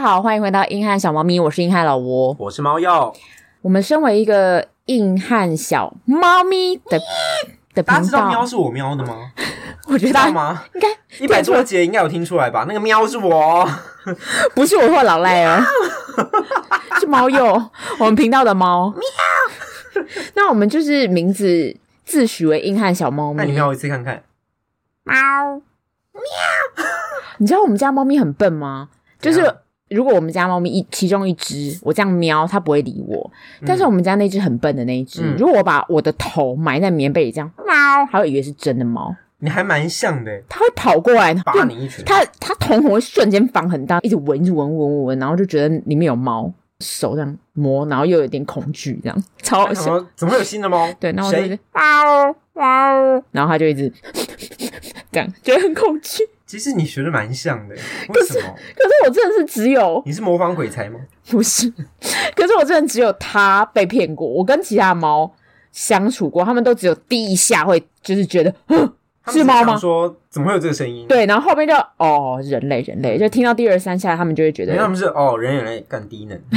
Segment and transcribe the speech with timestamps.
[0.00, 3.14] 家好，欢迎回到硬汉小猫咪，我是硬汉老吴，我是猫鼬。
[3.60, 6.98] 我们身为一个硬汉小猫咪的
[7.74, 9.30] 的频道，大家知道喵是我喵的吗？
[9.88, 10.64] 我觉得吗？
[10.72, 10.88] 应该
[11.22, 12.64] 一百多节应该有听出来吧？
[12.66, 13.68] 那个喵是我，
[14.56, 15.62] 不是我或老赖哦，
[16.98, 20.06] 是猫鼬，我们频道的猫 喵。
[20.32, 21.76] 那我们就是名字
[22.06, 24.22] 自诩为硬汉小猫咪，那你喵一次看看，
[25.04, 25.14] 猫
[26.14, 26.22] 喵。
[27.36, 28.88] 你知道我们家猫咪很笨吗？
[29.20, 29.54] 就是
[29.90, 33.30] 如果我们家猫咪一其中一只，我这样喵，它不会理我。
[33.66, 37.74] 但是我们家那只很笨的那一只，嗯、如果我把我的头埋在棉被里这样喵，
[38.10, 39.14] 它会以为是真的猫。
[39.42, 42.04] 你还蛮像的，它会跑过来扒你一拳。
[42.04, 50.06] 它它瞳孔会瞬间放很大，一直闻，一直闻，闻闻闻，然后就觉得里面有猫，手这样摸，然后又有点恐惧，这样超好笑。
[50.14, 50.86] 怎么会有新的猫？
[51.00, 51.56] 对，然后就喵
[52.54, 53.90] 喵，然后它就一直
[55.10, 56.22] 这样，觉得很恐惧。
[56.50, 58.42] 其实你学的蛮像的，为什么？
[58.42, 58.42] 可是，
[58.74, 60.98] 可是我真的是只有你是模仿鬼才吗？
[61.30, 61.72] 不是，
[62.34, 64.26] 可是我真的只有他被骗过。
[64.26, 65.32] 我跟其他猫
[65.70, 68.52] 相处过，他们都只有第一下会就是觉得
[69.28, 69.76] 是猫吗？
[69.78, 71.06] 说怎么会有这个声音？
[71.06, 76.36] 对，然后后面就哦人类人类，就听到第二三下，他们就会觉得他们是哦人人类干低能。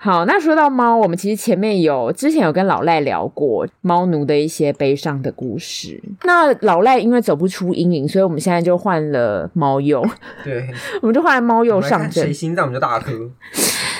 [0.00, 6.00] 好，那说到猫，我们其实前面有之前有跟老赖聊过猫奴的一些悲伤的故事。
[6.22, 10.00] 那老赖因为走不出阴影，所以我们现在就换了猫鼬。
[10.44, 10.68] 对，
[11.02, 12.24] 我们就换了猫鼬上阵。
[12.24, 13.12] 谁心脏比较大颗？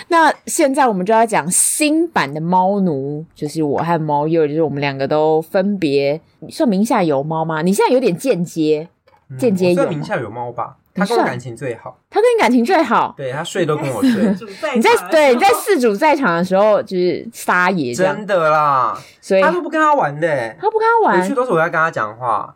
[0.06, 7.60] 那现在我们就要讲新版的猫奴，就是我和猫鼬，就是我们两个都分别算名下有猫吗？
[7.62, 8.88] 你现在有点间接，
[9.36, 9.74] 间接有。
[9.74, 10.76] 算名下有猫吧。
[10.98, 14.10] 他跟我感情最好，他跟你感情最好，对，他睡都跟我睡。
[14.74, 22.54] 你在对你在四主在场的时候就是撒野，真的啦，所以他都不跟他玩的，他不跟他玩，回去都是我在跟他讲话，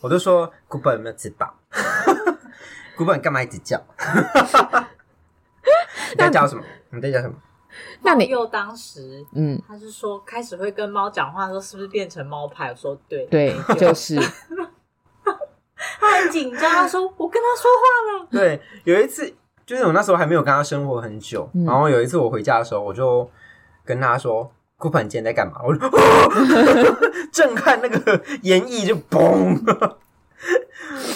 [0.00, 1.54] 我就说古本有没有吃饱？
[2.96, 3.80] 古本干嘛一直叫？
[6.12, 6.62] 你在叫什么？
[6.90, 7.34] 你在叫什么？
[8.02, 12.68] 那你又当时嗯，他是说开始会跟猫讲话的时候，是不是变成猫派？
[12.70, 14.20] 我说对，对，就是。
[16.00, 18.28] 他很紧张，他说：“我跟他说话了。
[18.32, 19.32] ”对，有一次
[19.66, 23.28] 就是我那时候还没有跟他生活很久，嗯、然后有一次我回家的时候，我就
[23.84, 25.80] 跟他说：“顾本今天在干嘛？”我就
[27.32, 29.58] 震撼那个演绎就嘣。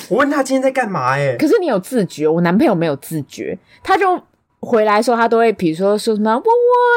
[0.08, 1.12] 我问他今天在干嘛？
[1.16, 4.20] 哎，可是你有自觉，我男朋友没有自觉，他就
[4.60, 6.44] 回来说他都会，比如说说什么“喔喔”，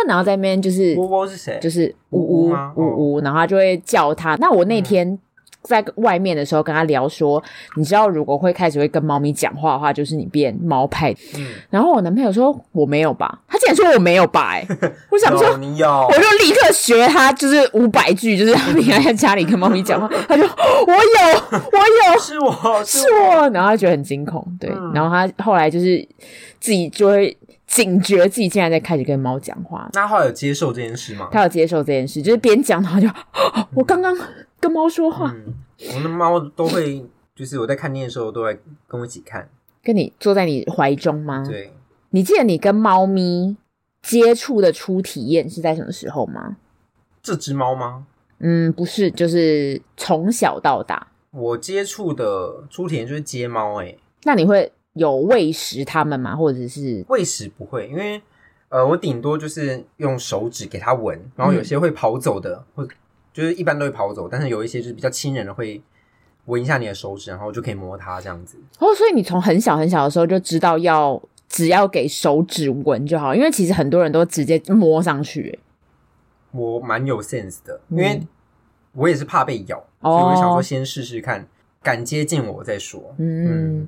[0.07, 1.59] 然后在那边就是“喔喔”是谁？
[1.61, 4.35] 就是“呜呜”吗？“呜呜”，然后他就会叫他。
[4.37, 5.19] 那我那天。
[5.63, 7.41] 嗯在外面的时候跟他聊说，
[7.77, 11.13] 你知道如果会开始会跟猫咪讲话的话，就是你变猫派。
[11.37, 22.83] 嗯，然后我男朋友说我没有吧，他竟然说我没有吧、欸，哎，我想说你有，我就立刻学他，就是五百句，就是他平常在家里跟猫咪讲话，他就我有，我有， 是我。
[22.83, 25.97] 是我，然后他觉得很惊恐，对，嗯、然后他后来就是
[26.59, 27.37] 自己就会
[27.71, 29.89] 警觉自己竟然在开始跟猫讲话。
[29.93, 31.27] 那后来有接受这件事吗？
[31.31, 33.07] 他有接受这件事，就是边讲他就
[33.75, 34.15] 我刚刚。
[34.61, 35.55] 跟猫说话，嗯，
[35.89, 37.03] 我们的猫都会，
[37.35, 39.49] 就是我在看电视的时候都会跟我一起看，
[39.81, 41.43] 跟你坐在你怀中吗？
[41.49, 41.73] 对，
[42.11, 43.57] 你记得你跟猫咪
[44.03, 46.57] 接触的初体验是在什么时候吗？
[47.23, 48.05] 这只猫吗？
[48.37, 56.35] 嗯，不是，就是从小到大，我接触的初体验就是接猫，哎，那你会有喂食它们吗？
[56.35, 58.21] 或者是喂食不会，因为
[58.69, 62.89] 呃，我顶多就是用手指给它闻，然后有些会跑走的，或、嗯
[63.33, 65.81] 就是一般都会跑走，但是有一些就是比较亲人的会
[66.47, 68.57] 闻一下你的手指，然后就可以摸它这样子。
[68.77, 75.57] 哦，所以你从很小很小的时候就知道要只要给手指闻就好，因为其实很多人都直接摸上去。
[76.51, 78.21] 我蛮有 sense 的，因为
[78.91, 81.47] 我也是怕被咬，嗯、所以我想说先试试看，
[81.83, 83.13] 敢接近我再说。
[83.17, 83.87] 嗯，嗯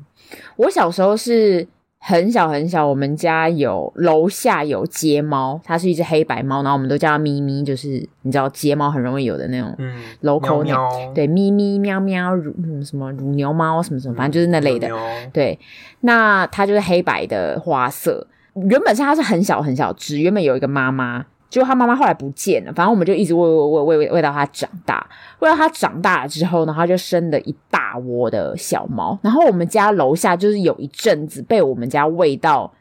[0.57, 1.67] 我小时候是。
[2.05, 7.87] 很小很小，我们家有楼下有街猫，它是一只黑白猫，然后我们都叫它咪咪，就是
[8.23, 10.85] 你知道街猫很容易有的那种，嗯，楼口鸟，
[11.15, 12.53] 对，咪咪喵喵乳
[12.83, 15.57] 什么乳牛猫什么什么，反正就是那类的，嗯、对，
[16.01, 18.27] 那它就是黑白的花色，
[18.69, 21.25] 原本是它是很小很小只，原本有一个妈妈。
[21.53, 25.07] 就他妈妈后来不见了，反正我们就一直喂喂喂喂喂喂到它长大，
[25.37, 29.15] 喂到它长大了之后呢，它就生了一大窝的小猫。
[29.21, 32.73] 然后我们家楼下就是有一阵子被我们家喂到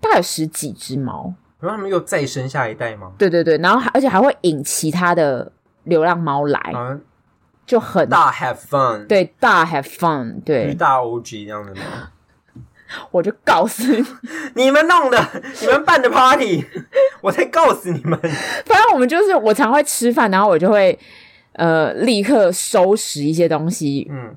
[0.00, 1.32] 大概有十几只猫。
[1.60, 3.12] 然后他们又再生下一代吗？
[3.16, 5.52] 对对对，然后而且还会引其他的
[5.84, 6.98] 流浪猫来，啊、
[7.64, 12.10] 就很大 have fun，对，大 have fun，对，大 OG 这样的吗？
[13.10, 14.04] 我就告诉你，
[14.64, 15.18] 你们弄的，
[15.60, 16.64] 你们办的 party，
[17.20, 18.18] 我才告诉你们。
[18.66, 20.98] 反正我们就是，我常会吃饭，然后我就会
[21.54, 24.34] 呃立刻收拾一些东西，嗯，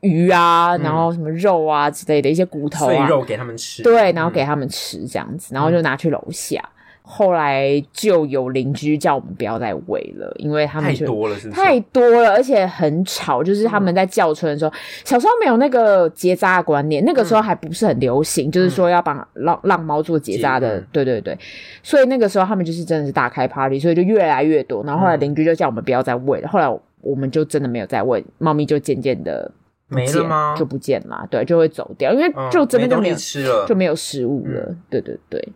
[0.00, 6.62] 鱼啊，然后什么肉啊之类的一些骨头啊，碎肉给他们吃，对，然后给他们吃这样子，然后就拿去楼下。
[7.08, 11.50] 后来就有邻居叫我们不要再喂了，因为他们太多了，是是？
[11.50, 13.44] 太多了，而且很吵。
[13.44, 14.74] 就是他们在叫春的时候，嗯、
[15.04, 20.80] 小时候没有那个结扎的观念，那个时候还不是很流行，嗯、就是说要帮让让猫做结扎的。
[20.90, 21.38] 对对对，
[21.80, 24.82] 所以那个时候他们就是真的是大开 party，所以就越来越多。
[24.82, 26.68] 然后后来邻居就叫我们不要再喂了，后来
[27.02, 29.48] 我们就真的没有再喂，猫咪就渐渐的
[29.86, 30.56] 没了吗？
[30.58, 34.60] 就不见了，对，就会走掉，因为就真的就没有、嗯、吃了，就没有食物了。
[34.68, 35.48] 嗯、对对对。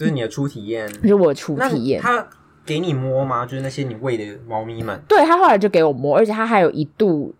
[0.00, 2.00] 这是你的初体验，就 是我的初体验。
[2.00, 2.26] 他
[2.64, 3.44] 给你摸吗？
[3.44, 4.98] 就是那些你喂的猫咪们。
[5.06, 7.34] 对，他后来就给我摸，而且他还有一度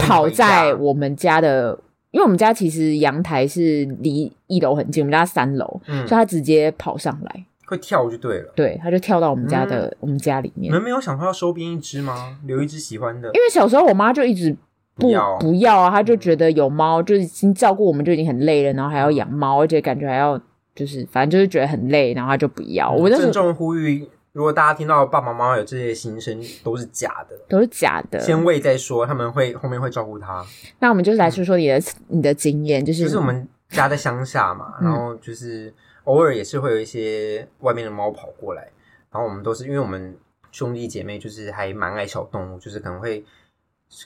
[0.00, 1.78] 跑在我们家的，
[2.10, 8.50] 因为我们家其实阳台是离一楼很近，我们家三楼，嗯，所以他直接跑上来，会跳就对了。
[8.56, 10.70] 对，他就跳到我们家的、嗯、我们家里面。
[10.70, 12.38] 你们没有想说要收编一只吗？
[12.46, 13.28] 留一只喜欢的？
[13.28, 14.56] 因为小时候我妈就一直
[14.94, 20.40] 不不要，不要啊，她就觉得有猫就已经照顾我们就已经很累了，然后还要养猫，而且感觉还要。
[20.74, 22.90] 就是反正就是觉得很累，然后他就不要。
[22.90, 28.18] 我郑重呼吁，如果大家听到爸爸妈妈有这些心声，都是假的，都是假的。
[28.20, 30.42] 先喂再说，他们会后面会照顾他。
[30.78, 35.72] 那我们就是来说说你的、嗯、你的经验，就是就是我们家在乡下嘛，然后就是
[36.04, 38.62] 偶尔也是会有一些外面的猫跑过来，
[39.10, 40.16] 然后我们都是因为我们
[40.50, 43.22] 兄弟姐妹就是还蛮爱小动物，就是可能会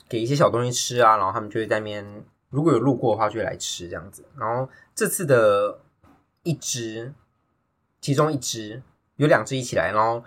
[0.09, 2.05] 给一些小东西吃啊，然后他们就会在那边
[2.51, 4.25] 如果有路过的话就会来吃这样子。
[4.37, 5.79] 然后这次的。
[6.47, 7.13] 一只，
[8.01, 8.83] 其中一只
[9.17, 10.23] 有两只一起来，然后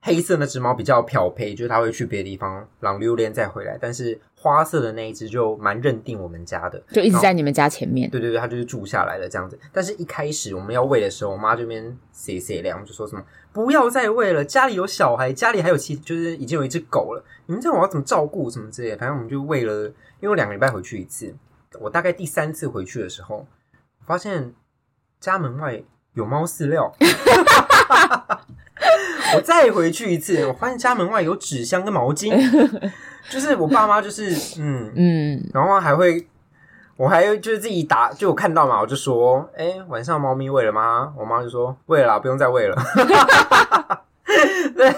[0.00, 3.76] 黑色那只猫比较漂配，就是它会去别的地方，浪溜连再回来。
[3.78, 8.08] 但是花色的那一只就蛮认定我们家的，就一直在你们家前面。
[8.08, 9.58] 对对对，它就是住下来了这样子。
[9.72, 18.96] 但是一开始我们要喂的时候，我妈这边谁谁凉就说什么不要再喂了，家里有小孩，家里还有其就是已经有一只狗了，你们这样我要怎么照顾什么之类的。
[18.96, 19.88] 反正我们就喂了，
[20.20, 21.34] 因为我两个礼拜回去一次，
[21.80, 23.46] 我大概第三次回去的时候，
[24.06, 24.54] 发现。
[25.20, 25.80] 家门外
[26.14, 26.90] 有猫饲料，
[29.36, 32.32] 我再回去一次，我发现家门外有纸箱跟毛巾，
[33.28, 36.26] 就是我爸妈就是嗯嗯，然后还会，
[36.96, 41.12] 我还就是自己打，就我看到嘛，我就说，哎、欸，晚上猫咪喂了吗？
[41.16, 42.76] 我妈就说喂了啦，不用再喂了。
[44.74, 44.88] 对，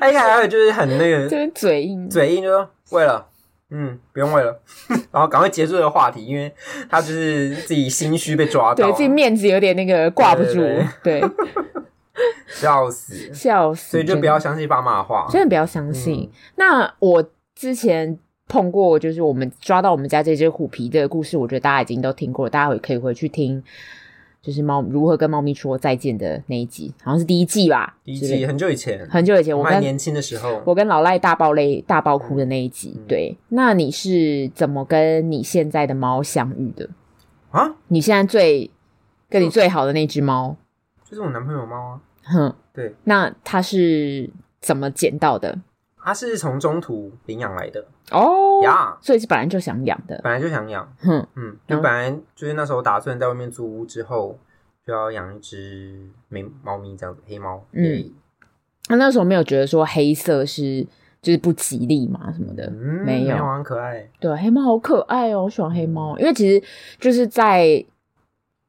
[0.00, 3.26] 哎呀，还有就是很那个，就是嘴硬，嘴硬就说喂了。
[3.70, 4.60] 嗯，不用喂了，
[5.12, 6.50] 然后赶快结束这个话题，因为
[6.88, 10.60] 他就是自己心虚被抓到，对自己面子有点那个挂不住，
[11.02, 11.22] 对，
[12.48, 16.20] 笑死，笑死，所以就不要相信爸妈的话，真的不要相信。
[16.22, 18.18] 嗯、那我之前
[18.48, 23.62] 碰过，就是我们抓到我们家这只虎皮的故事，我觉得大家已经都听过了，大家也可以回去听。
[24.40, 27.96] 就是猫如何跟猫咪说再见的那一集，好像是第一季吧？
[28.04, 32.94] 第一季很久以前，很久以前，我们年轻的时候，我跟老赖大爆泪、大爆哭的那一集。
[32.96, 36.88] 嗯、对，那你是怎么跟你现在的猫相遇的
[37.50, 37.74] 啊？
[37.88, 38.70] 你现在最
[39.28, 40.56] 跟你最好的那只猫，
[41.04, 42.00] 就是我男朋友猫啊。
[42.24, 42.94] 哼，对。
[43.04, 44.30] 那它是
[44.60, 45.58] 怎么捡到的？
[46.08, 47.84] 他是从中途领养来的。
[48.10, 48.62] 哦。
[48.62, 48.96] 呀。
[49.02, 54.38] 所以是本来就想养的，本来就想养，哼，嗯，就本来就是那时候打算在外面租屋之后
[54.86, 58.10] 就要养一只美猫咪这样子，黑猫，嗯，
[58.88, 60.86] 那那时候没有觉得说黑色是
[61.20, 66.66] 就是不吉利嘛什么的，嗯，没有，很可爱，对，黑猫好可爱哦，我喜欢黑猫，因为其实
[66.98, 67.84] 就是在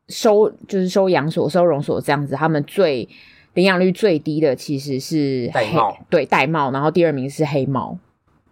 [0.10, 3.08] 收就是收养所、收容所这样子，他们最
[3.54, 7.98] 领养率最低的其实是黑玳瑁，对，玳瑁，然后第二名是黑猫，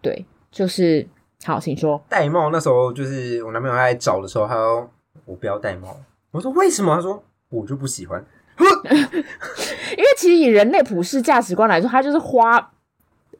[0.02, 0.26] 对。
[0.50, 1.06] 就是
[1.44, 2.02] 好，请说。
[2.10, 4.90] 戴帽那时候就是我男朋友在找的时候，他说
[5.26, 5.96] 我不要戴帽。
[6.32, 6.96] 我说为什么？
[6.96, 8.26] 他说我就不喜欢。
[8.58, 12.72] 因为其实以人类普世价值观来说，它就是花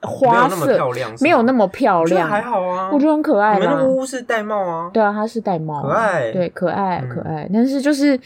[0.02, 3.58] 花色，没有那么漂亮，没有那么漂亮，还好啊，我觉得很可爱。
[3.58, 4.92] 你们那屋是玳瑁啊？
[4.94, 7.50] 对啊，它是玳瑁，可爱，对，可爱，可爱。
[7.52, 8.20] 但是就是。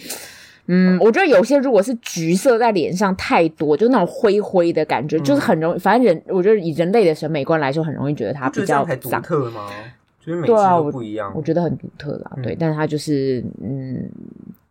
[0.67, 5.79] 嗯，我觉得有些如果是橘色在脸上太多，就那种灰灰的感觉，嗯、就是很容易。
[5.79, 9.67] 反正人，我觉得以人类的审美观来说，很容易觉得它比较独特吗？
[10.23, 12.31] 就是每次都不一样，我，我觉得很独特啦。
[12.37, 14.07] 嗯、对，但是它就是嗯，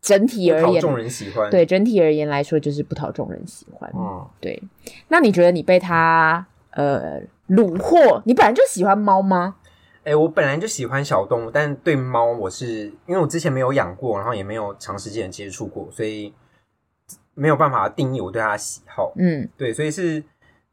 [0.00, 1.50] 整体而言，讨众人喜欢。
[1.50, 3.90] 对，整体而言来说，就是不讨众人喜欢。
[3.96, 4.62] 嗯，对。
[5.08, 8.22] 那你觉得你被它呃虏获？
[8.24, 9.56] 你本来就喜欢猫吗？
[10.02, 16.32] 哎、欸，我本来就喜欢小动物，但对猫我是因为我之前没有养过，然后也没有长时间的接触过，所以
[17.34, 19.12] 没有办法定义我对它的喜好。
[19.16, 20.24] 嗯，对，所以是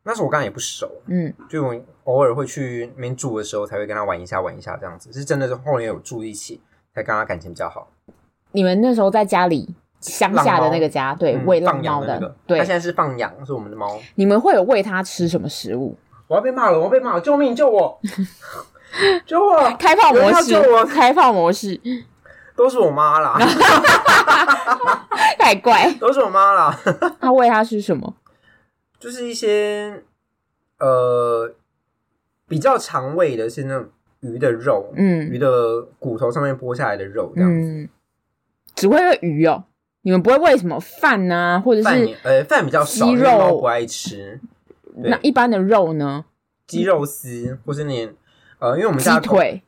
[0.03, 6.61] 那时候我刚刚也不熟，嗯，就我偶尔会去那边住的时候才会跟它玩一下玩一下这样子，是真的是后面有住一起
[6.95, 7.91] 才跟它感情比较好。
[8.53, 13.99] 你们那时候在家里乡下的那个家，对，喂浪猫的，那个、对，它现在是放养，是我们的猫。
[14.15, 15.97] 你们会有喂它吃什么食物？
[16.27, 17.99] 我要被骂了，我要被骂了，救命，救我！
[19.25, 19.75] 救我！
[19.77, 21.79] 开放模式，开放模式，
[22.55, 23.37] 都是我妈啦，
[25.37, 26.77] 太怪， 都是我妈啦。
[27.19, 28.15] 他喂他吃什么？
[28.99, 30.03] 就是一些
[30.79, 31.53] 呃
[32.47, 33.87] 比较常喂的是那种
[34.21, 37.67] 鱼的肉，嗯，鱼的骨头上面剥下来的肉这样子。
[37.69, 37.89] 嗯、
[38.73, 39.65] 只会喂鱼哦，
[40.01, 44.39] 你们不会喂什么饭啊，或者是呃饭比较少，鸡肉不爱吃。
[44.95, 46.25] 那一般的肉呢？
[46.65, 48.09] 鸡肉丝，或是那
[48.59, 49.63] 呃，因为我们家鸡腿，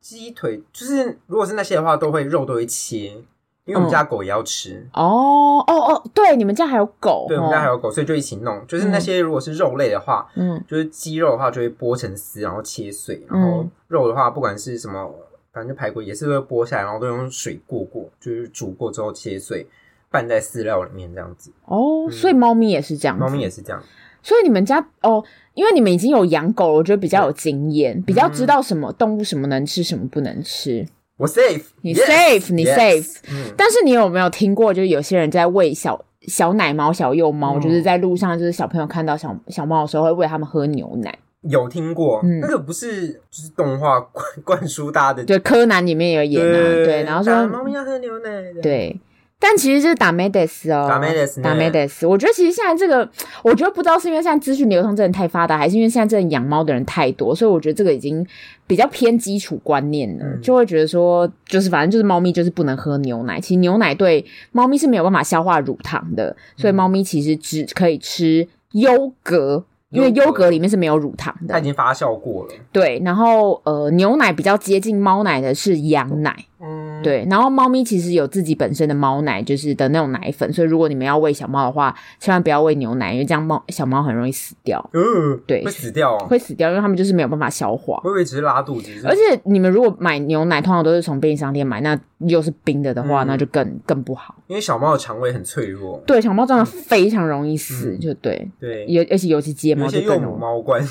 [0.00, 3.22] 鸡腿就是如果是那些的话，都会肉都会切。
[3.66, 8.66] 因为我们家狗也要吃哦哦哦，对，你们家还有狗，对，我们家还有狗，所以就一起弄。
[8.66, 15.14] 就是那些如果是肉类的话，嗯，就是鸡肉的话就会剥成丝，然后切碎，然后肉的话不管是什么，
[15.52, 19.64] 反正就排骨也是会剥下来，然后都用水过过，就是煮过之后切碎，
[20.10, 21.52] 拌在饲料里面这样子。
[21.66, 23.80] 哦，所以猫咪也是这样，猫咪也是这样。
[24.22, 25.22] 所以你们家哦，
[25.54, 30.86] 因为你们已经有养狗了，我觉得比较有经验，比较知道什么动物什么能吃，什么不能吃。
[31.16, 33.18] 我 safe，你 safe，你 safe，
[33.56, 41.18] 但是你有没有听过，就是有些人在喂小小奶猫、小幼猫，就是在路上，就是小朋友看到小小猫的时候，会喂他们喝牛奶。
[41.42, 46.52] 有听过，那个不是就是动画灌 灌输大家的，对，柯南里面有演啊，
[46.84, 48.28] 对，然后说猫咪要喝牛奶，
[48.62, 48.98] 对。
[49.42, 52.06] 但其实就是打梅德斯哦，打梅德斯，打梅德斯。
[52.06, 53.08] 我觉得其实现在这个，
[53.42, 58.24] 我觉得不知道是因为现在资讯流通真的太发达，还是因为现在真的养猫的人太多，所以我觉得这个已经
[58.66, 63.40] 比较偏基础观念了，嗯、就会觉得说，就是反正就是猫咪就是不能喝牛奶。
[63.40, 69.64] 其实牛奶对猫咪是没有办法消化乳糖的，所以猫咪其实只可以吃优格。
[69.90, 72.50] 因为优格里面是没有乳糖的，它已经发酵过了。
[72.70, 77.26] 对，然后呃，牛奶比较接近猫奶的是羊奶，嗯，对。
[77.30, 84.88] 然后猫咪其实有自己本身的猫奶，就是的那种奶粉，所以如果你们要喂小猫的话，千万不要喂牛奶，因为这样猫小猫很容易死掉。
[84.92, 87.96] 嗯，对，会死掉，哦会死掉，因为它们就是没有办法消化。
[87.98, 88.90] 会不会只是拉肚子？
[89.04, 94.34] 而且你们如果买牛奶，通常都是从便利商店买，那又是冰的的话，那就更更不好。
[94.46, 99.70] 因为小猫的肠胃很脆弱，对，小猫真的非常容易死，就对，对，尤而且尤其接。
[99.80, 100.82] 而且幼母猫罐，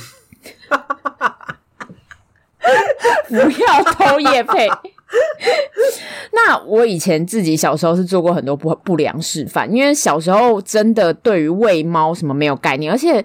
[3.27, 4.67] 不要偷夜配。
[6.33, 13.23] 那我以前自己小时候是做过很多不不良示范，因为小时候真的对于喂猫什么没有概念，而且。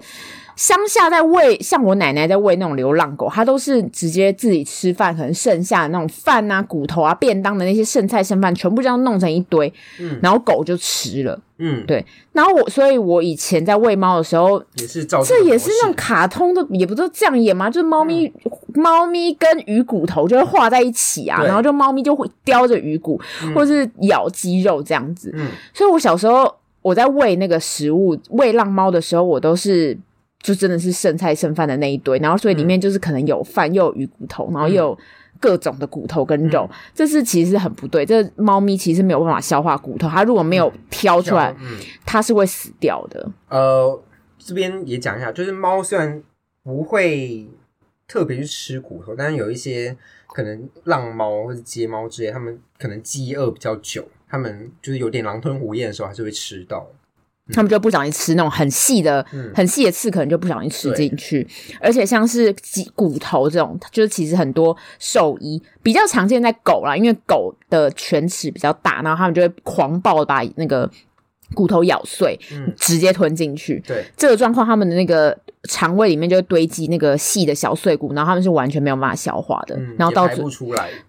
[0.55, 12.05] 乡下在喂，像我奶奶在喂那种流浪狗，它都是直接自己吃饭，可能剩下的那种饭啊、骨头啊、便当的那些剩菜剩饭，全部这样弄成一堆，嗯，然后狗就吃了，嗯，对。
[12.31, 17.69] 然后我，所以我以前在喂猫的时候，也是照这也是那种卡通的，也不都这样演吗？
[17.69, 25.31] 就是猫咪，嗯、猫咪跟鱼骨头就会画在一起啊，然后就猫咪就会叼着鱼骨，嗯、或者是咬鸡肉这样子。
[25.33, 29.97] 嗯，所以我小时候我在喂那个食物喂浪猫的时候，我都是。
[30.45, 34.99] 就真的是剩菜剩饭的那一堆，然后所以里面就是可能有饭，又有鱼骨头，然后又有
[35.39, 38.05] 各种的骨头跟肉，嗯、这是其实很不对。
[38.05, 41.51] 这猫咪其实没有办法消化骨头，它如果没有挑出来，
[42.05, 43.27] 它是会死掉的。
[43.49, 43.99] 呃，
[44.37, 46.21] 这边也讲一下，就是猫虽然
[46.61, 47.49] 不会
[48.07, 49.97] 特别去吃骨头，但是有一些
[50.27, 56.87] 可能浪猫或者街猫之类，它们可能饥饿比较久，它们就是有点狼吞虎咽的时候，还是会吃到。
[57.53, 61.47] 他们就不小心吃那种很细的、嗯、很细的刺，可能就不小心吃进去。
[61.79, 70.89] 而且像是鸡骨头这种，就是其实很多兽医比较常见在狗啦，因为狗的犬齿比较大，然后他们就会狂暴的把那个
[71.53, 73.79] 骨头咬碎，嗯、直接吞进去。
[73.85, 74.03] 对。
[74.17, 75.37] 这个状况，他们的那个
[75.69, 80.49] 肠胃里面就会堆积那个细的小碎骨，然后他们是完全没有办法消化的，嗯、然后到最后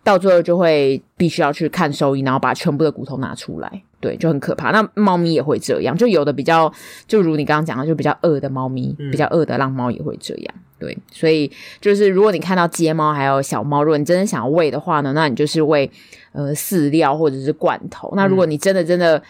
[0.04, 3.82] 到最后就会必须要去看兽医，然后把全部的骨头拿出来。
[4.00, 4.70] 对，就很可怕。
[4.70, 6.72] 那猫咪也会这样，就有的比较，
[7.06, 10.54] 就如你刚刚讲的，就比较饿的猫咪，嗯、比较饿的浪猫也会这样。
[10.78, 11.50] 对，所以
[11.80, 15.90] 就是如果你看到街猫还有小猫，如果你真的想要喂的话呢，那你就是喂
[16.32, 18.12] 呃饲料或者是罐头。
[18.14, 19.22] 那如果你真的真的。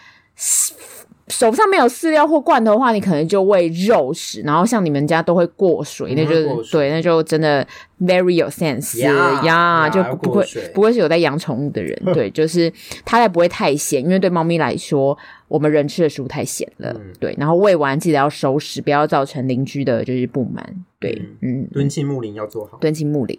[1.27, 7.65] 手上没有饲料或罐头的话，你可能就喂肉食，然后像你们家都会过水，那就对，那就真的
[8.01, 12.71] very 有 sense 呀，就不会不会是有在养宠物的人， 对，就是
[13.03, 15.17] 它也不会太咸，因为对猫咪来说，
[15.49, 20.65] 我们人吃的食物太咸了，对，然后喂完记得要收拾，不要造成邻居的就是不满，
[20.97, 23.37] 对，嗯，敦亲睦邻要做好，敦亲睦邻。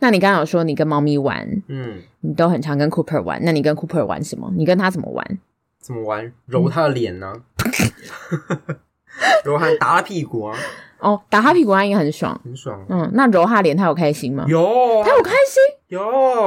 [0.00, 4.52] 那你刚刚有说你跟猫咪玩，嗯，你都很常跟 Cooper 玩，那你跟 Cooper 玩什么？
[4.54, 5.38] 你跟他怎么玩？
[5.80, 6.32] 怎么玩？
[6.46, 7.32] 揉他的脸呢？
[9.44, 10.56] 揉他打他屁股啊！
[10.98, 12.84] 哦，打他屁股他应该很爽，很爽。
[12.88, 14.44] 嗯，那揉他脸他有开心吗？
[14.48, 15.62] 有，他有开心。
[15.88, 16.00] 有，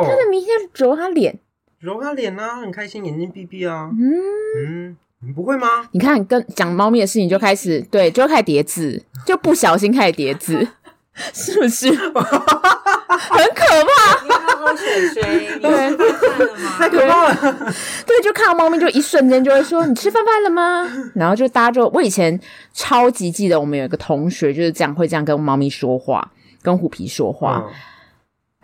[0.04, 1.38] 他的明天揉他脸，
[1.80, 3.90] 揉他脸啊，很开心，眼睛闭闭啊。
[3.92, 4.13] 嗯
[4.90, 5.88] 嗯，你不会吗？
[5.92, 10.68] 你看，跟讲猫咪的事情就开始，对，就开始叠字，就不小心开始叠字，
[11.34, 11.92] 是不是？
[11.92, 14.43] 很可怕。
[14.72, 15.79] 你要喝水水，你吃饭
[16.20, 16.77] 饭了吗？
[16.77, 17.74] 太可怕了。
[18.05, 22.39] 对，就看到猫咪，就一瞬间就会说：“你吃饭饭了吗？” 然后就大家就，我以前
[22.74, 27.63] 超级记得，我们有一个同学就是这样会这样跟猫咪说话，跟虎皮说话。
[27.67, 27.74] 嗯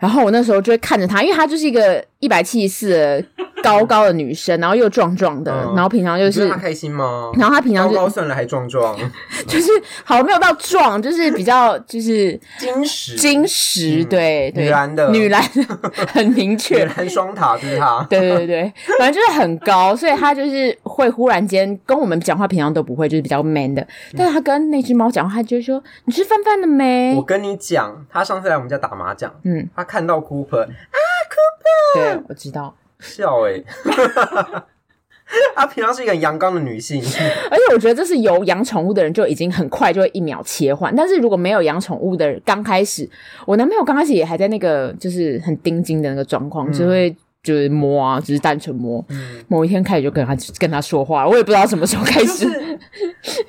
[0.00, 3.22] 然后我那时候就会看着他，因为他就是一个一百七十四的
[3.62, 7.30] 高高的女生，然后又壮壮的，嗯、然后平常就是她开心吗？
[7.38, 8.96] 然后她平常就高高算了还壮壮，
[9.46, 9.70] 就是
[10.04, 15.10] 好没有到壮，就是比较就是金石金石，对对，女篮的。
[15.10, 15.42] 女篮
[16.12, 23.86] 很明确，女篮双塔就是她，对对对，反正就是很高，所以她就是会忽然间跟我们讲话，平常都不会，就是比较 man 的，
[24.16, 29.84] 但是她跟那只猫讲话，她就会说：“你吃饭饭了没？”我跟你讲，她上次来我们家打麻将，嗯，她。
[29.90, 33.64] 看到 Cooper 啊，Cooper，对，我知道，笑哎、欸，
[35.56, 37.02] 她平常是一个很阳刚的女性，
[37.50, 43.08] 而且我觉得这是有养宠物的人就已经很快就会一秒切换，但是如果没有养宠物的人，刚开始，
[43.46, 52.46] 我男朋友刚开始也还在那个就是很盯紧的那个状况，嗯、就会就是摸啊，只是单纯摸，嗯、某一天开始就跟他跟他说话，我也不知道什么时候开始，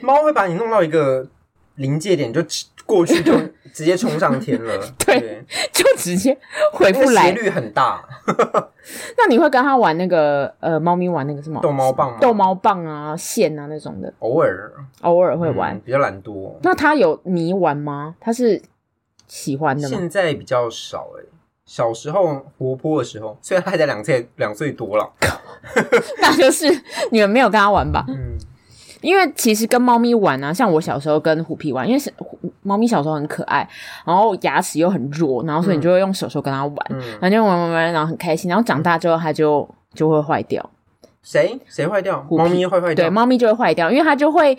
[0.01, 1.27] 猫、就是、会把你弄到一个
[1.75, 2.41] 临界点就。
[2.83, 3.31] 过去就
[3.73, 6.37] 直接冲上天了， 对，对就直接
[6.73, 8.03] 回不来，斜率很大。
[9.17, 12.17] 那你会跟他玩那个呃，猫咪玩那个什么逗猫棒吗？
[12.19, 16.53] 逗猫棒啊，线啊那种的，偶尔偶尔会玩，嗯、比较懒惰。
[16.63, 18.15] 那他有迷玩吗？
[18.19, 18.61] 他是
[19.27, 19.95] 喜欢的吗？
[19.97, 21.27] 现在比较少哎、欸，
[21.65, 25.09] 小时候活泼的时候，虽然他还在两岁两岁多了，
[26.21, 26.67] 那就是
[27.11, 28.05] 你们没有跟他玩吧？
[28.09, 28.37] 嗯。
[29.01, 32.13] 因为其实跟猫咪玩啊，像我小时候跟虎皮玩，因为是
[32.61, 33.67] 猫咪小时候很可爱，
[34.05, 38.47] 然后牙齿又很弱，然后所以你就会用手手跟它玩，嗯、然后就玩玩玩，然后很开心。
[38.47, 40.67] 然后长大之后，它就就会坏掉。
[41.23, 42.25] 谁谁坏掉？
[42.29, 43.05] 猫咪会坏掉？
[43.05, 44.57] 对，猫咪就会坏掉，因为它就会。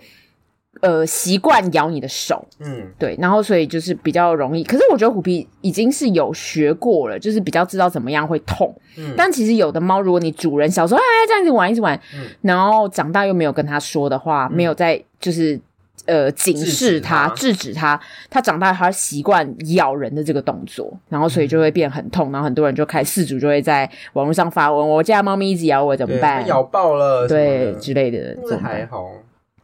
[0.81, 4.65] 呃，习惯咬你的手，嗯，对，然后所以就是比较容易。
[4.65, 8.75] 可是我觉得虎皮已经是有学过了，就是比较知道怎么样会痛。
[8.97, 15.61] 嗯，但其实有的猫，如果你主人小时候哎这样子玩一直玩，嗯，然后长大又没有跟他说的话，嗯、没有在就是
[16.07, 26.45] 呃警示他、制止他，他长大他习惯咬人的这个动作，然后所以就会变很痛，然后很多人就开始饲主就会在网络上发文，我家猫咪一直咬我怎么办？
[26.49, 29.09] 咬爆了，对之类的，这还好。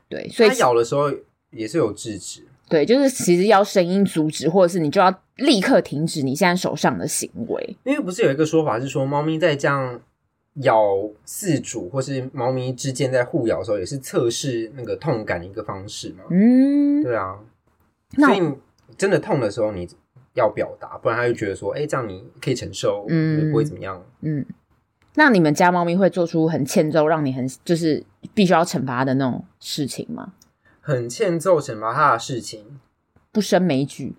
[0.09, 1.13] 对，所以它咬的时候
[1.51, 2.45] 也是有制止。
[2.69, 7.77] 对，就是其实要声音阻止，或者是你就要立刻停止你现在手上的行为。
[7.85, 9.99] 因为不是有一个说法是说，猫咪在这样
[10.63, 10.85] 咬
[11.27, 16.25] 饲主，或是猫咪之间在互咬的时候，也是测试那个痛感的一个方式嘛？
[16.31, 17.39] 嗯，对啊。
[18.17, 18.43] 所以
[18.99, 19.89] 真的痛的时候，你
[20.35, 24.05] 要表达，不然它就觉得说，哎，这样你可以承受，嗯，不会怎么样。
[24.21, 24.45] 嗯。
[25.19, 28.01] 那你们家猫咪会做出很欠揍，让你很就是
[28.33, 30.33] 必须要惩罚的那种事情吗？
[30.81, 32.65] 很欠揍惩罚它的事情，
[33.33, 34.15] 不胜枚举。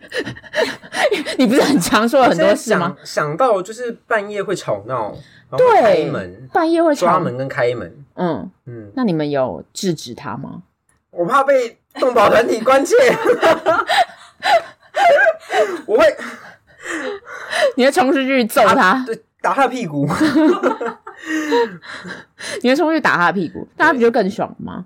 [1.39, 2.97] 你不是很常说了很多事吗？
[2.97, 5.15] 想，想到就是半夜会吵闹，
[5.57, 7.87] 对开门，半夜会吵抓门跟开门。
[8.15, 10.63] 嗯嗯，嗯，那你们有制止它吗？
[11.11, 12.93] 我怕被动保团体关切，
[15.87, 16.05] 我会，
[17.77, 19.01] 你会冲出去揍他？
[19.07, 19.17] 对。
[19.41, 20.07] 打他的屁股，
[22.61, 24.85] 你会冲去打他的屁股，那他不就更爽吗？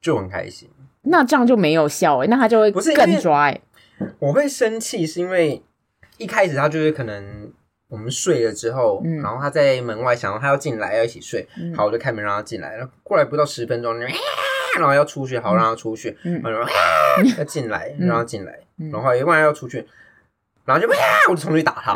[0.00, 0.68] 就很开心。
[1.02, 3.60] 那这样就没有效哎、欸，那他就会更抓哎、欸。
[4.18, 5.62] 我会生气是因为
[6.16, 7.52] 一开始他就是可能
[7.88, 16.68] 我们睡了之后，嗯、然后他在门外想要他要进来要一起睡，嗯、好我就开门让他进来，然后过来不到十分钟，然后要出去，好让他出去，嗯、然后
[17.38, 19.86] 要进来让他进来，嗯、然后一过来要出去，
[20.64, 20.88] 然后就
[21.28, 21.94] 我就冲去打他。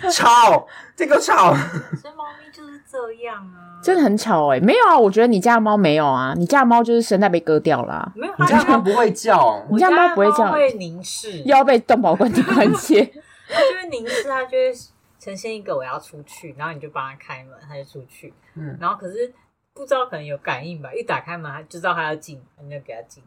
[0.12, 1.54] 吵，这个吵。
[2.00, 4.64] 所以猫咪就是这样啊，真的很吵哎、欸。
[4.64, 8.12] 没有啊，我觉得你家的猫没有啊，你家的猫就是声带被割掉了、啊。
[8.14, 13.04] 没有，你家猫不会叫，你家猫不会叫，会凝视，又要被动保关关切。
[13.48, 14.72] 它就会凝视，它就会
[15.18, 18.34] 呈现一个我要出去，然后你就帮它开门，它就出去。
[18.54, 19.32] 嗯，然后可是
[19.72, 23.22] 不知道可能有感应吧，一打开门它就知道它要进，你就给它进。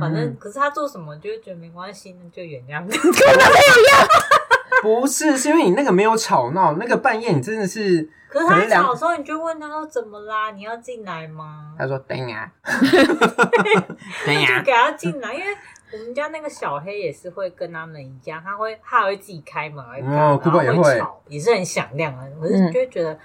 [0.00, 2.86] 反正、嗯、可是它做什么就会觉得没关系，那就原谅。
[2.86, 4.37] 跟它没有用。
[4.82, 8.08] 不是，是因为你那个没有吵闹，那个半夜你真的是。
[8.30, 10.50] 可是他吵的时候，你就问他说：“怎么啦？
[10.50, 12.52] 你要进来吗？” 他说：“等呀，
[14.26, 15.46] 等呀。”就给他进来，因为
[15.92, 22.22] 我们家那个小黑也是会跟他们一样，他会他还会自己开门，哦，然后会吵，也是很响亮啊。
[22.38, 23.18] 我是就会觉得，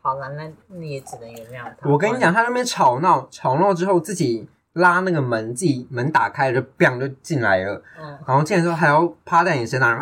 [0.00, 1.90] 好了，那你也只能原谅他。
[1.90, 7.82] 我跟你讲，他那边吵闹，吵闹之后自己拉那个门，自己门打开了，就砰就进来了。
[8.00, 10.00] 嗯，然后进来之后还要趴在你身上。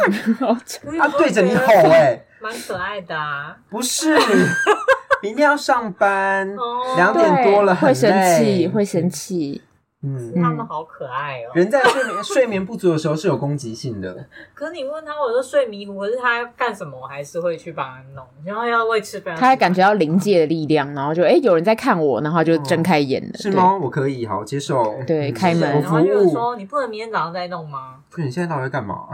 [0.98, 3.56] 他对着你吼，哎，蛮可爱的啊。
[3.70, 4.16] 不是，
[5.22, 6.48] 明天要上班，
[6.96, 9.62] 两点多了，会生气，会生气。
[10.04, 11.52] 嗯，他们好可爱哦。
[11.54, 14.26] 人在睡眠 睡眠不足的时候是有攻击性的。
[14.52, 18.26] 可是你问他，我说睡迷糊，可是他要干什么，我还是会去帮他弄。
[18.44, 23.34] 然后要喂吃饭，他还感觉到临界的力量，然后就哎、欸，有人在看我，然后就睁开眼了。
[23.38, 23.78] 是吗？
[23.80, 24.94] 我可以，好接受。
[25.06, 25.80] 对，开门。
[25.80, 27.96] 然后就是说，你不能明天早上再弄吗？
[28.10, 29.06] 不是，你现在到底在干嘛？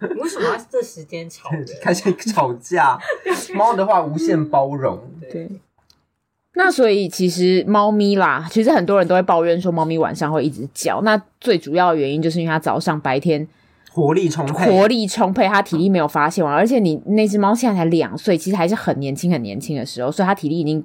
[0.00, 1.48] 你为什么要这时间吵？
[1.80, 2.98] 开始吵架。
[3.54, 4.98] 猫的话，无限包容。
[5.30, 5.48] 对。
[6.58, 11.00] 那所以其实猫咪啦，其实很多人都会抱怨说猫咪晚上会一直叫。
[11.02, 13.46] 那最主要的原因就是因为它早上白天
[13.92, 16.52] 活力充沛，活力充沛，它体力没有发泄完。
[16.52, 20.84] 而且你那只猫现在才两岁，其实还是很年轻、很年轻的时候，所以它体力已经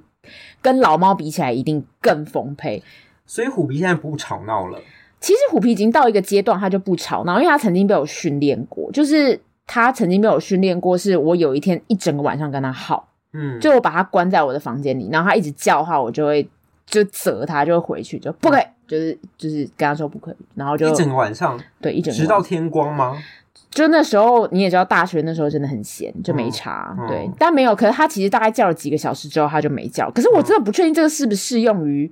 [0.62, 2.84] 跟老猫比起来一定更丰沛。
[3.26, 4.80] 所以虎皮现在不吵闹了。
[5.20, 13.08] 其实虎皮已经到一个阶段，它就不吵闹，因为它曾经被我训练过，就是它曾经被我训练过，是我有一天一整个晚上跟它耗。
[13.34, 16.48] 嗯，就我把它关在我的房间里，然后它一直叫的话，我就会
[16.86, 23.18] 就责它，就会回去，就不可以，就是就是跟它说不可以，然后就一整个晚上，对，一整个直到天光吗？
[23.70, 27.76] 就那时候你也知道，大学那时候真的很闲，就没查，嗯、对，但没有。
[27.76, 30.12] 可是它其实大概叫了几个小时之后，它就没叫。
[30.12, 32.12] 可是我真的不确定这个是不是适用于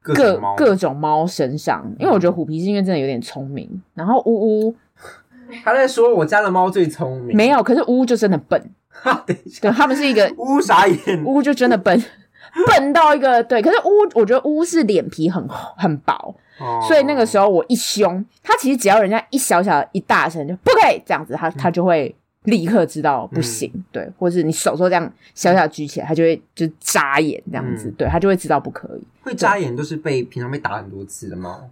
[0.00, 4.76] 各各各种猫身上，因为我觉得虎皮是因为真的有点聪明，然后呜呜，
[5.64, 8.70] 他在说我家的猫最聪明，没有，可是呜呜就真的笨。
[8.90, 12.02] 哈， 等一下，对，他们是一个乌傻眼，乌就真的笨，
[12.66, 13.62] 笨到一个对。
[13.62, 29.06] 可是乌，我觉得乌是脸皮很很薄，哦、所以那个时候我一凶，他其实只要人家一小小一大声就不可以这样子，他他就会立刻知道不行，嗯、对，或是你手手这样小小举起来，他就会就眨眼这样子，嗯、对他就会知道不可以。
[29.22, 31.70] 会眨眼都是被平常被打很多次的猫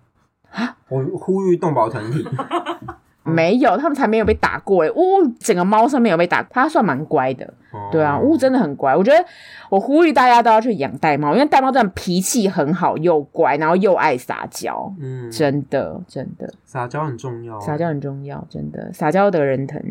[0.50, 0.76] 啊！
[0.88, 2.24] 我呼吁动保团体。
[3.28, 4.90] 没有，他们才没有被打过诶。
[4.90, 7.44] 呜，整个猫上面有被打，它算蛮乖的。
[7.70, 8.96] 哦、对啊，呜真的很乖。
[8.96, 9.22] 我觉得
[9.68, 14.90] 我呼吁大家都要去养玳猫，因为玳猫真的脾气很好，又乖，然后又爱撒娇。
[14.98, 19.82] 嗯，真的真的，撒娇很重要，撒娇很重要，真的撒娇得人疼。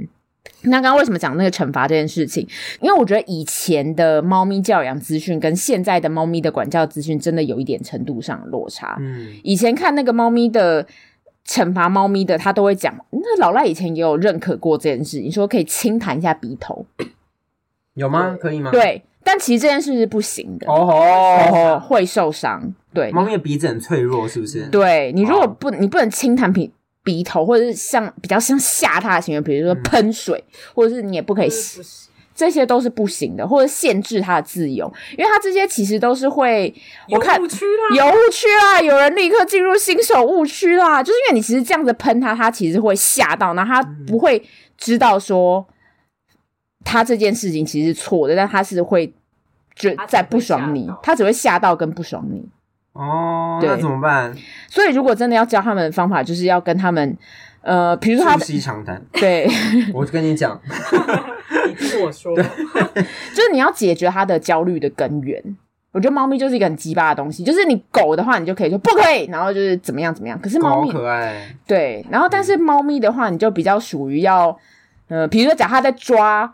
[0.63, 2.47] 那刚刚为什么讲那个惩罚这件事情？
[2.81, 8.97] 因为我觉得以前的猫咪教养资讯跟现在的猫咪的管教资讯真的有一点程度上的落差。
[8.99, 10.87] 嗯，以前看那个猫咪的。
[11.47, 12.93] 惩罚猫咪的，他都会讲。
[13.11, 16.85] 那老赖以前也有认可过这件事，你说可以轻弹一下鼻头，
[17.93, 18.37] 有吗？
[18.39, 18.69] 可以吗？
[18.69, 20.67] 对，但其实这件事是不行的。
[20.69, 22.73] 哦吼，哦，会受伤。
[22.93, 24.67] 对，猫咪的鼻子很脆弱，是不是？
[24.67, 26.71] 对，你如果不，你不能轻弹鼻
[27.03, 31.81] 鼻头，或者是像比较像吓它的行为，比如说喷水，嗯、或者是你也不可以洗。
[32.37, 34.85] 这些都是不行的，或者限制他的自由，
[35.17, 36.71] 因为他这些其实都是会，
[37.09, 44.47] 我看有误区啦，有误区啦，有人立刻进入新手误区啦，就是因为你其实这样子喷他，他其实会吓到，然后他不会
[44.77, 45.65] 知道说
[46.85, 49.11] 他这件事情其实是错的，但他是会
[49.73, 52.47] 就在不爽你，他只会吓到跟不爽你。
[52.93, 54.35] 哦，对那怎么办？
[54.69, 57.17] 所以如果真的要教他们的方法，就是要跟他们，
[57.61, 59.49] 呃，比如说他，促膝长谈，对，
[59.91, 60.61] 我就跟你讲。
[61.65, 65.41] 你听我说， 就是你要解决它的焦虑的根源。
[65.93, 70.39] 我觉得猫咪就是一个很鸡巴的东西，就是你狗的话，你就可以说不可以，然后就是怎么样怎么样。
[70.39, 74.55] 可是猫咪可爱，对，然后但是猫咪的话，你就比较属于要，
[75.07, 76.53] 呃，比如说假它在抓。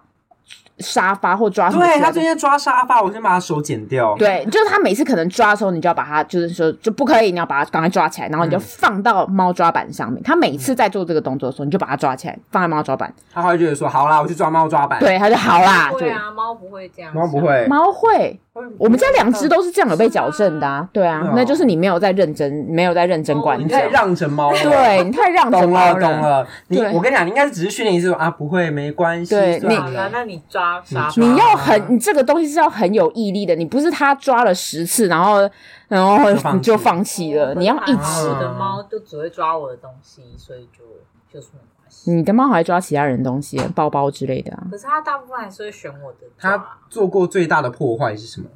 [0.80, 1.86] 沙发或抓什么？
[1.86, 4.16] 对，他最近在抓沙发，我先把他手剪掉。
[4.18, 10.22] 对，就是他每次可能抓的时候，你就要把它，就是说就不可以，你要把它赶快抓起来，然后你就放到猫抓板上面。
[10.22, 13.14] 嗯、他每次在做这个动作的时候，你就把它抓起来，放在猫抓板。
[13.34, 15.92] 他会觉得说：“好啦，我去抓猫抓板。”对，他就好啦。
[15.98, 17.14] 对啊，猫不会这样。
[17.14, 18.40] 猫不会，猫会。
[18.78, 23.60] 我们家两只都是这样有被矫正的啊，对啊，那就是你没有在认真，没有在认真管。
[23.60, 26.48] 你太让着猫了，对，你太让着猫了，懂了，懂了。
[26.68, 29.34] 你，我跟你讲，你应该是只是训练一次啊，不会，没关系。
[29.34, 29.76] 对，你，
[30.12, 31.12] 那你抓啥？
[31.18, 35.50] 你要很，你这个东西是要很有毅力的，你不是他抓了十次，然后，
[35.88, 38.28] 然后你就放弃了，你要一直。
[38.28, 40.84] 我的猫就只会抓我的东西，所以就
[41.32, 42.12] 就是没关系。
[42.12, 44.64] 你的猫还抓其他人的东西，包包之类的啊？
[44.72, 46.20] 可是它大部分还是会选我的。
[46.38, 48.48] 它做过最大的破坏是什么？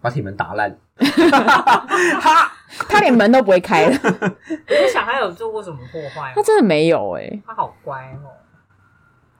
[0.00, 0.76] 把铁门打烂。
[0.96, 2.50] 他
[2.88, 3.96] 他连门都不会开了。
[4.02, 6.32] 我想他有做过什么破坏？
[6.34, 7.42] 他真的没有哎、欸。
[7.46, 8.28] 他好乖哦。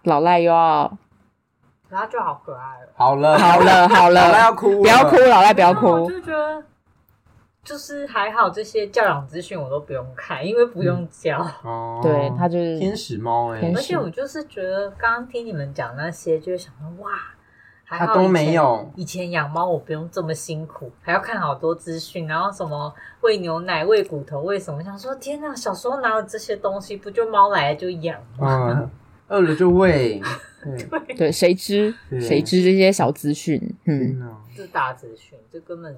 [0.04, 0.98] 老赖又要。
[1.90, 2.88] 他就好可爱了。
[2.94, 5.86] 好了好了 好了，老赖要哭，不要哭，老赖不要哭。
[5.86, 6.62] 我就觉得。
[7.64, 11.38] 就是还好，这些教养资讯我都不用看，因为不用教。
[11.62, 13.72] 哦、嗯，对，它就是天使猫哎。
[13.72, 17.12] 而且我就是觉得，刚刚听你们讲那些，就会想说哇，
[17.84, 18.90] 还好它都没有。
[18.96, 26.96] 以前养猫我不用这么辛苦，还要看好多资讯，然后什么喂牛奶、喂骨头、喂什么，想说天哪，小时候哪有这些东西？
[26.96, 28.90] 不就猫来了就养吗？
[29.33, 30.21] 饿、嗯、了就喂。
[31.09, 33.61] 对对，谁知谁知这些小资讯？
[33.87, 34.23] 嗯，
[34.57, 35.97] 这大资讯，这根本。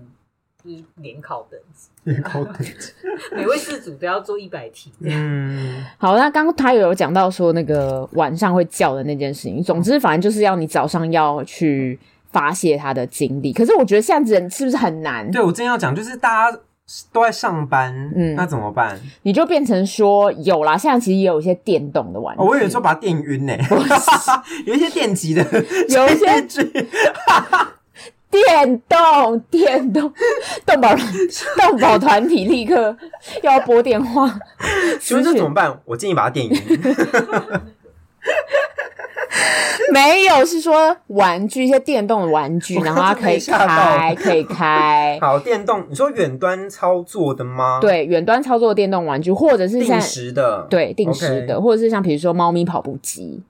[0.64, 2.90] 就是联考等级，联考等级，
[3.36, 4.90] 每位事主都要做一百题。
[5.00, 11.98] 嗯，好，那刚刚他有讲到说那个晚上会叫的那件事情，总之反正就是要你早上要去
[12.32, 13.52] 发泄他的精力。
[13.52, 15.30] 可是我觉得这样子人是不是很难？
[15.30, 16.58] 对，我真要讲，就是大家。
[17.12, 19.00] 都在上班，嗯，那怎么办？
[19.22, 22.42] 你就变成说有啦，现在其实也有一些电动的玩具。
[22.42, 23.54] 哦、我有时候把它电晕呢，
[24.66, 25.42] 有一些电击的，
[25.88, 26.26] 有一些
[28.30, 30.12] 电动电动
[30.66, 32.96] 动保动保团体立刻
[33.42, 34.28] 要拨电话，
[35.00, 35.80] 请问这怎么办？
[35.84, 36.58] 我建议把它电晕。
[39.92, 45.18] 没有，是说玩具，一些电动的玩具，然后它可以开，可以开。
[45.22, 47.78] 好，电动，你说远端操作的吗？
[47.80, 53.42] 对，远端操作的电动玩具，或者是像定时的，对，定时的或者是像比如说猫咪跑步机，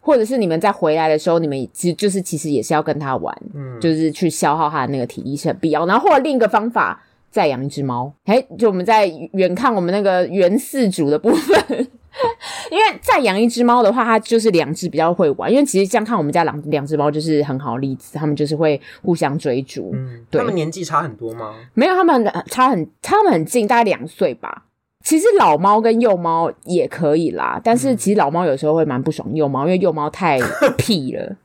[0.00, 5.84] 或者是你们在回来的时候，你们其实就是其实也是要跟它玩，嗯，就是去消耗它的那个体力是很必要。
[5.86, 11.88] 然后或者另一个方法，再养一只猫，哎，就我们在远看我们那个原四主的部分。
[12.72, 15.50] 因为再养一只猫的话，它就是两只比较会玩。
[15.50, 19.92] 因为其实这样看，我们家两两只猫就是很好的例子，它们就是会互相追逐。
[19.94, 20.40] 嗯，对。
[20.40, 21.54] 它们年纪差很多吗？
[21.72, 24.64] 没有，它们差很差，他们很近，大概两岁吧。
[25.04, 30.38] 其实老猫跟幼猫也可以啦，但是其实老猫有时候会蛮不爽幼猫，因为幼猫太
[30.76, 31.36] 屁了，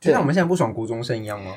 [0.00, 1.52] 就像我们现在不爽国中生一样吗？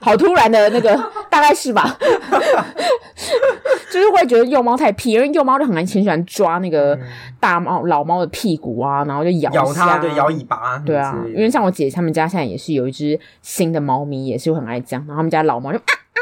[0.00, 0.94] 好突然的那个，
[1.28, 1.96] 大概是吧，
[3.90, 6.98] 就是会觉得幼猫太屁，因为幼猫就很很喜欢抓那个
[7.40, 16.20] 大猫老猫的屁股啊，然后就咬咬它，对，摇尾巴，对啊，因为像我姐他们家现在也是有一只新的猫咪，也是很爱这样，然后他们家老猫就啊啊，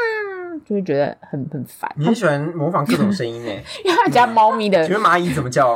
[0.67, 1.89] 就会觉得很很烦。
[1.95, 3.51] 你很喜欢模仿各种声音呢？
[3.85, 5.75] 因为他们家猫咪的， 请问蚂蚁怎么叫？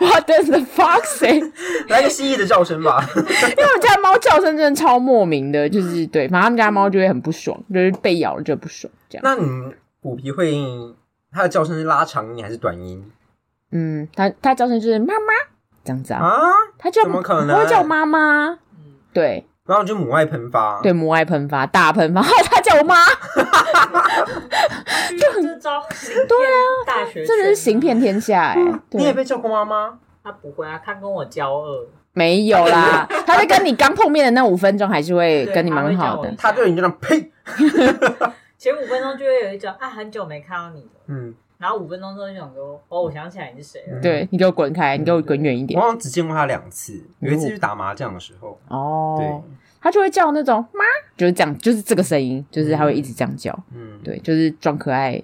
[0.00, 1.42] What does the fox say？
[1.88, 3.04] 来个蜥蜴的叫声吧。
[3.16, 9.22] 因为我们家猫叫声真的超莫名的，就是对，反正他们家猫就会很不爽，就是被咬了就不爽这样。
[9.24, 10.54] 那你虎皮会
[11.32, 13.04] 它的叫声是拉长音还是短音？
[13.72, 15.32] 嗯，它它叫声就是妈妈
[15.84, 16.20] 这样子啊。
[16.20, 16.52] 啊？
[16.78, 17.48] 它叫怎么可能？
[17.48, 18.50] 它会叫妈妈。
[18.50, 18.58] 嗯，
[19.12, 19.46] 对。
[19.68, 23.04] 然后就母爱喷发，对，母爱喷发，大喷发， 他叫我妈，
[25.20, 25.82] 就很招，
[26.26, 29.98] 对啊，大学真的是行遍天下哎，你也被叫过妈妈？
[30.24, 37.30] 他不会啊，他跟我交恶，没有啦， 他在跟你刚碰面的那五分钟还是会跟你蛮好的，他对你就那呸，
[38.56, 49.58] 前五分钟就会有一种啊，很久没看到你了，嗯，然后五分钟之后就想说，哦，我想起来你是谁了，对，你给我滚开，你给我滚远一点，我好像只见过他两次，有一次去打麻将的时候，哦，对。
[49.80, 50.84] 他就会叫那种妈，
[51.16, 55.22] 就是这样，就是这个声音，就是他会一直这样叫，嗯，对，就是装可爱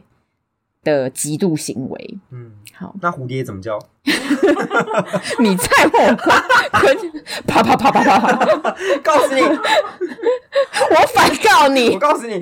[0.84, 2.52] 的极度行为，嗯，
[2.84, 3.78] 好，那蝴蝶怎么叫？
[5.40, 12.34] 你在我啪啪啪啪啪啪， 告诉你， 我反告你，我告诉你，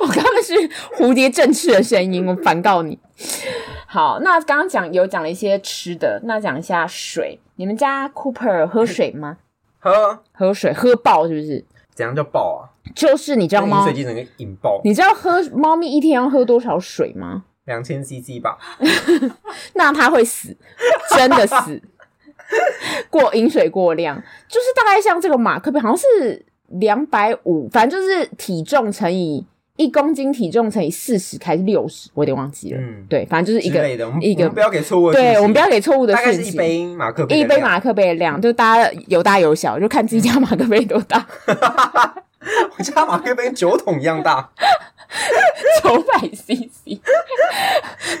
[0.00, 0.54] 我刚刚是
[0.98, 2.98] 蝴蝶振翅的声音，我反告你。
[3.86, 9.36] 好，那刚刚讲有讲了一些吃的，那讲一下水，你们家 Cooper 喝水吗？
[9.78, 11.64] 喝喝水喝爆是不是？
[11.94, 12.74] 怎样叫爆啊？
[12.94, 13.78] 就是你知道吗？
[13.78, 14.80] 饮水机整个引爆。
[14.82, 17.44] 你知道喝猫咪一天要喝多少水吗？
[17.66, 18.58] 两千 CC 吧。
[19.74, 20.56] 那他会死，
[21.16, 21.80] 真的死。
[23.10, 24.16] 过饮水过量，
[24.48, 29.44] 就是大概像这个马克杯，好像是两百五，反正就是体重乘以。
[29.78, 32.80] 一公斤体重乘以四十还是六十，我有点忘记了。
[32.80, 33.86] 嗯，对，反正就是一个
[34.22, 35.12] 一个，不要给错误。
[35.12, 36.14] 对，我们不要给错误的。
[36.14, 41.26] 大概是一杯马克杯，一杯马克杯的量，就大家有大有小，就看自己家马克杯多大。
[42.76, 44.50] 我家马克杯跟酒桶一样大，
[45.82, 47.00] 九百 CC。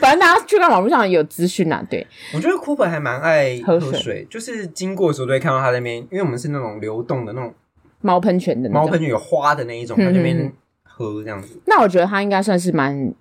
[0.00, 1.84] 反正大家去看网络上有资讯啊。
[1.88, 7.52] 对，我觉得 Cooper 还蛮爱喝水，就是经过的时候都会看到他那边，因为我们是那种流动的那种
[8.00, 10.52] 猫喷泉的猫喷泉有花的那一种，他那边。
[10.98, 13.12] 喝这样子，那我觉得他应该算是蛮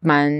[0.00, 0.30] 蛮，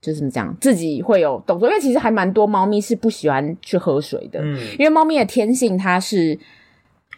[0.00, 6.36] 就是怎么讲，自己会有动作，因为其实还蛮多猫咪是不喜欢去喝水的，嗯，因为猫咪的天性它是，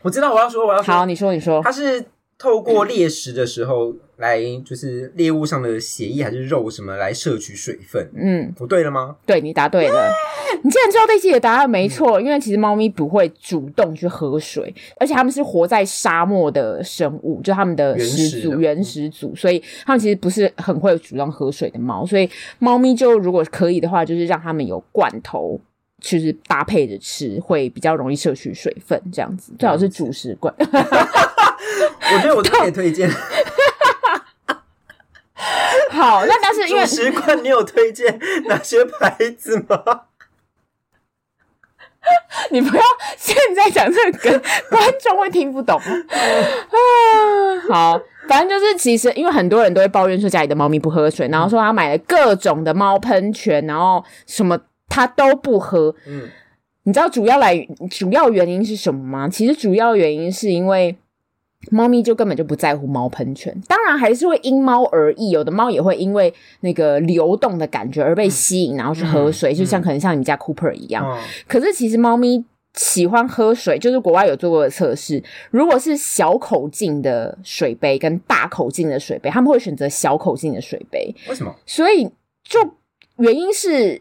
[0.03, 2.05] 我知道我要说我要说，好，你说你说，它是
[2.39, 3.91] 透过猎食的时候。
[3.93, 8.11] 嗯来就是猎物上的血液还是肉什么来摄取水分？
[8.17, 9.15] 嗯，不对了吗？
[9.25, 10.11] 对，你答对了。
[10.61, 22.05] 你竟然知道这些的答案没错，嗯，因为其实猫咪不会主动去喝水，而且它们是活在沙漠的生物，就它们的始祖原始祖，所以它们其实不是很会主动喝水的猫。
[22.05, 25.61] 所以猫咪就如果可以的话，就是让它们有罐头，
[26.01, 29.01] 就是搭配着吃，会比较容易摄取水分。
[29.13, 30.55] 这样子最好是主食罐。
[30.59, 33.11] 我觉得我特别推荐。
[35.91, 40.03] 好，那但是因为主食罐，你有推荐哪些牌子吗？
[42.51, 42.83] 你不要
[43.17, 45.79] 现在讲这个梗，观众会听不懂。
[45.79, 45.85] 啊，
[47.69, 54.59] 好，反正就是其实因为很多人都会抱怨说家里的猫咪不喝水，然后说他买了各种的猫喷泉，然后什么
[54.99, 55.95] 他都不喝。
[56.07, 56.29] 嗯，
[56.83, 57.57] 你知道主要来
[57.91, 59.29] 主要原因是什么吗？
[59.29, 60.97] 其实主要原因是因为。
[61.73, 65.31] 猫咪就根本就不在乎猫喷泉，当然还是会因猫而异。
[65.31, 71.05] 有的猫也会因为那个流动的感觉而被吸引，然后去喝水，嗯、就像可能像你们家 Cooper 一样。
[71.05, 81.13] 嗯、可是其实猫咪喜欢喝水，就是国外有做过的测试，如果是小口径的水杯跟大口径的水杯，他们会选择小口径的水杯。
[81.29, 81.53] 为什么？
[81.67, 82.09] 所以
[82.45, 82.61] 就
[83.17, 84.01] 原因是。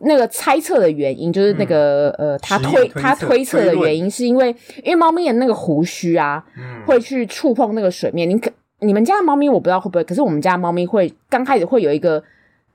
[0.00, 8.28] 那个猜测的原因就是那个、嗯、呃，他推，推他推测的原因是因为因为猫咪的那个胡须啊，嗯、会去触碰那个水面。
[8.30, 8.48] 你可
[8.80, 12.22] 你们家的猫咪我不知道会不会，可是我们家的猫咪会刚开始会有一个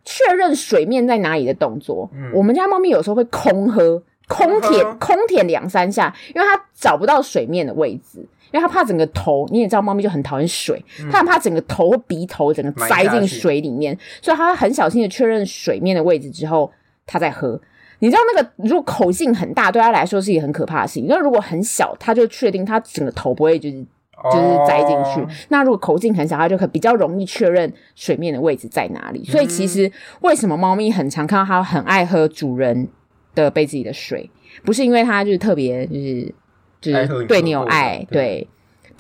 [0.04, 2.10] 确认水面在哪里的动作。
[2.14, 8.20] 嗯、我们家猫咪有时候会空喝、空舔、空舔两三下，因为它找不到水面的位置，
[8.52, 9.48] 因为它怕整个头。
[9.50, 16.70] 你也知道，猫咪就很讨厌水，它很怕整个头或鼻头整个栽进水里面，所以它会很小心的确认水面的位置之后。
[17.06, 17.60] 他在喝，
[18.00, 21.08] 你知道那个如果口径很大，对他来说是一个很可怕的事情。
[21.08, 23.86] 那如果很小，他就确定他整个头不会就是
[24.32, 25.22] 就是栽进去。
[25.22, 25.30] Oh.
[25.50, 29.24] 那如果口径很小，他就可比较容易确认水面的位置在哪里。
[29.26, 32.88] 所以其实为什么猫咪很常看到它很爱喝主人
[33.36, 34.30] 的杯子里的水，
[34.64, 36.36] 不是因为它就是特别就是
[36.80, 38.48] 就是对你有爱，对。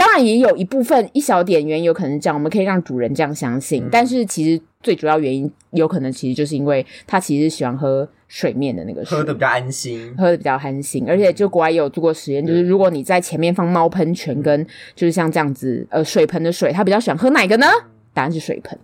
[0.04, 3.86] 当然也有一部分一小点原因有可能是这样，我们可以让主人这样相信。
[3.86, 11.06] 嗯、但是其实最主要原因有可能其实就是因为他其实喜欢喝水面的那个水，喝的比较安心，喝的比较安心。
[11.08, 17.66] 而且就国外也有做过实验，嗯、就是如果你在前面放猫喷泉跟就是像这样子呃水盆的水，他比较喜欢喝哪个呢？
[18.13, 18.78] 答案是水盆。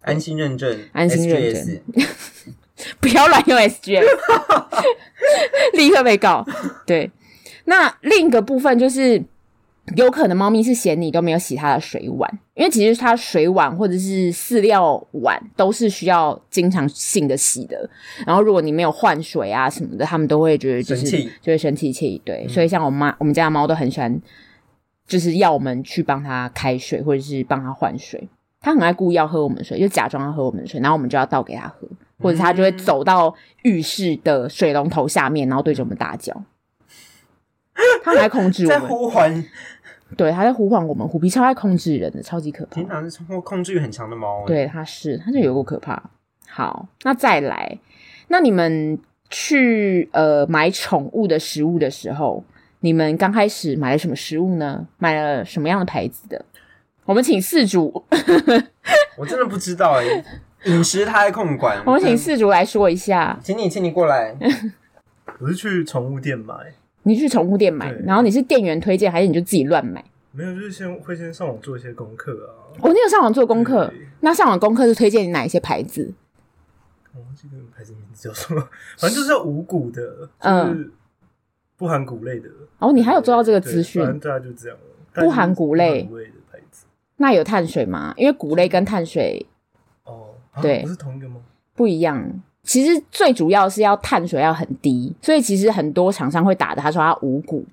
[0.00, 1.80] 安心认证，安心认证，
[2.98, 4.04] 不要乱用 SGS，
[5.74, 6.44] 立刻被告。
[6.84, 7.08] 对，
[7.66, 9.22] 那另一个部分就是。
[9.94, 17.88] 有可能猫咪是嫌你都没有洗它的水碗，因为其实它水碗或者是饲料碗都是需要经常性的洗的。
[18.26, 22.20] 然后如果你没有换水啊什么的，它们都会觉得就是生气，就会生气气。
[22.24, 24.20] 对，嗯、所以像我妈我们家的猫都很喜欢，
[25.06, 28.28] 就是要我们去帮它开水或者是帮它换水。
[28.60, 31.86] 它很爱故意要喝我们的水，就假装要喝我们的水，然后我们就要倒给它喝，
[32.18, 36.42] 或者它就会走到浴室的水龙头下面，然后对着我们大叫。
[38.02, 39.44] 它很爱控制我们， 在呼唤。
[40.16, 41.06] 对，它在呼唤我们。
[41.06, 42.74] 虎皮超爱控制人的，超级可怕。
[42.76, 44.44] 平常是控制欲很强的猫。
[44.46, 46.02] 对，它是，它就有够可怕。
[46.48, 47.78] 好，那再来，
[48.28, 48.98] 那你们
[49.28, 52.42] 去呃买宠物的食物的时候，
[52.80, 54.86] 你们刚开始买了什么食物呢？
[54.98, 56.44] 买了什么样的牌子的？
[57.04, 58.04] 我们请饲主。
[59.16, 60.24] 我真的不知道哎、欸，
[60.64, 61.80] 饮食他在控管。
[61.86, 64.34] 我们请饲主来说一下，请你，请你过来。
[65.40, 66.54] 我是去宠物店买。
[67.06, 70.04] 你去宠物店买，然后你是店员推荐，还是你就自己乱买？
[70.32, 72.74] 没有，就是先会先上网做一些功课啊。
[72.80, 73.92] 哦，你有上网做功课？
[74.20, 76.12] 那上网功课是推荐你哪一些牌子？
[77.14, 78.60] 我忘记那个牌子名字叫什么，
[78.98, 80.90] 反正就是要无谷的，嗯，
[81.76, 82.50] 不含谷类的。
[82.80, 84.02] 哦，你还有做到这个资讯？
[84.02, 85.22] 反正大概就这样了。
[85.22, 86.86] 不含谷类，类的牌子。
[87.18, 88.12] 那有碳水吗？
[88.16, 89.46] 因为谷类跟碳水，
[90.02, 91.36] 哦，对，不是同一个吗？
[91.76, 92.42] 不一样。
[92.66, 97.64] 其实最主要是要碳水要很低，所以其实很多厂商会打的，他说他五谷，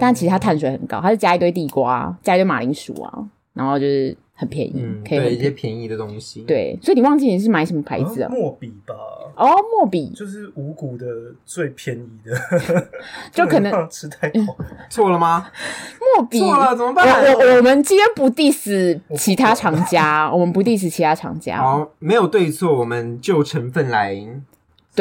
[0.00, 3.12] 但其实他碳水很高，他是加一堆地瓜，加一堆马铃薯啊，
[3.52, 6.42] 然后就是很便宜，嗯、可以对一些便宜的东西。
[6.42, 8.28] 对，所以你忘记你是买什么牌子啊？
[8.30, 8.94] 墨笔吧。
[9.36, 11.04] 哦，墨笔就是五谷的
[11.44, 12.36] 最便宜的，
[13.34, 14.42] 就可能吃太多，
[14.88, 15.50] 错了吗？
[16.16, 17.04] 墨笔错了怎么办？
[17.24, 21.58] 我我我们今天不 diss 其他厂家，我们不 diss 其他厂家。
[21.58, 24.16] 好，没有对错，我们就成分来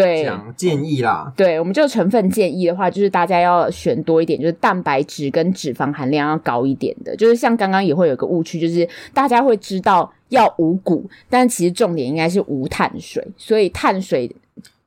[0.03, 1.31] 对讲建议啦。
[1.35, 7.15] 对，我们就成分建议的话，就是大家要选多一点，就是蛋白质跟脂肪含量要高一点的。
[7.15, 10.11] 就是像刚刚也会有个误区，就是大家会知道。
[10.29, 14.29] 要无谷，但其实重点应该是无碳水，所以碳水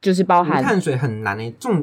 [0.02, 1.82] 就是包含碳水很难诶、欸，重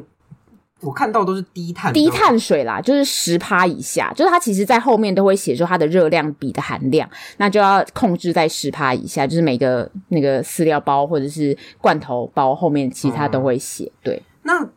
[0.80, 7.08] 我看到都是低碳低碳水啦，就是十趴以下，就是它其实在后面都会写说它的热量比的含量，
[7.38, 13.84] 那就要控制在十趴以下，就是每个那个饲料包或者是罐头包后面其他都会写。
[13.84, 14.68] 嗯、对，那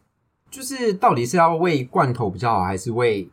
[0.50, 3.30] 就是到底是要喂罐头比较好，还是喂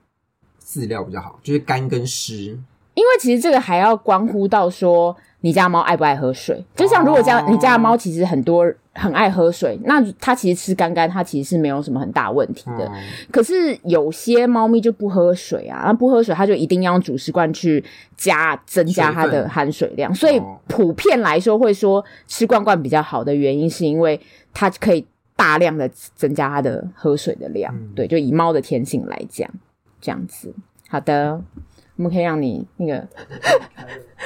[0.62, 1.38] 饲料比较好？
[1.42, 2.58] 就是干跟湿，
[2.92, 5.16] 因为其实这个还要关乎到说。
[5.40, 6.64] 你家猫爱不爱喝水？
[6.74, 12.90] 就像如果家你家的猫其实很多很爱喝水，那它其实吃干干，它其实是没有什么很大问题的。
[13.30, 17.82] 可是有些猫咪就不喝水啊，那不喝水，它就一定要用主食罐去
[18.16, 20.12] 加增加它的含水量。
[20.12, 24.20] 所以普遍来说，会说吃罐罐比较好的原因，是因为
[24.52, 27.72] 它可以大量的增加它的喝水的量。
[27.72, 29.48] 嗯、对，就以猫的天性来讲，
[30.00, 30.52] 这样子。
[30.88, 31.40] 好的，
[31.98, 33.08] 我们可以让你那个，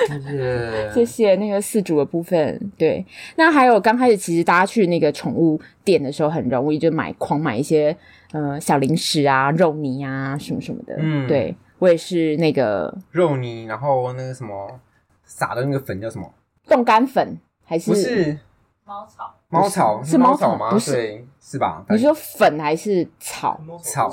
[0.07, 2.71] 谢谢谢谢那个四主的部分。
[2.77, 3.05] 对，
[3.37, 7.97] 那还有刚开始其实大家去那个宠物店的时候，很容易就买狂买一些
[8.33, 10.95] 呃小零食啊、肉泥啊什么什么的。
[10.99, 14.79] 嗯，对我也是那个肉泥，然后那个什么
[15.25, 16.31] 撒的那个粉叫什么？
[16.69, 17.91] 冻干粉还是？
[17.91, 18.39] 不是
[18.85, 19.35] 猫草？
[19.49, 20.71] 猫草是猫草吗？
[20.71, 21.83] 不是，对是吧？
[21.89, 23.59] 你说粉还是草？
[23.83, 24.11] 草？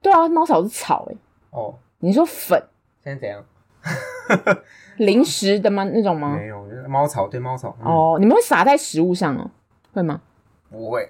[0.00, 1.18] 对啊，猫草是草哎、欸。
[1.50, 2.62] 哦，你说粉
[3.04, 3.44] 现在怎样？
[4.98, 5.84] 零食的吗？
[5.92, 6.36] 那种吗？
[6.38, 7.76] 没有，猫草对猫草。
[7.80, 9.50] 嗯、哦，你们会撒在食物上哦？
[9.92, 10.20] 会吗？
[10.70, 11.08] 不会，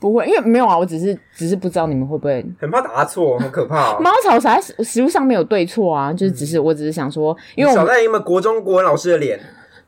[0.00, 0.78] 不会，因为没有啊。
[0.78, 3.98] 我只是只是不知道你们会不会，很怕答错，很可怕、啊。
[4.00, 9.38] 猫草撒在食物上没有对错啊，就是只是、嗯、我只是想说，因为我们少在你们国中国文老师的脸，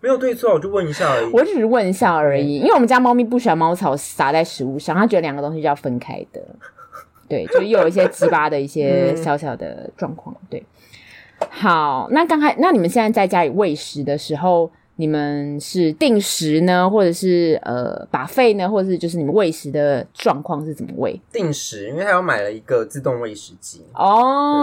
[0.01, 1.30] 没有对错，我就问一下而已。
[1.32, 6.41] 我只是问一下而已，因为我们家猫咪不喜欢猫草撒在食物上，它觉得两个东西就要分开的。
[7.28, 10.34] 对，就又有一些鸡巴的一些 小小的状况。
[10.51, 10.61] 对，
[11.49, 21.20] 好，那刚才那你们现在在家里喂食的时候，你们是定时呢，或者是呃 buffet 呢，或者是就是你们喂食的状况是怎么喂？
[21.32, 24.05] 定时，因为他有买了一个自动喂食机哦，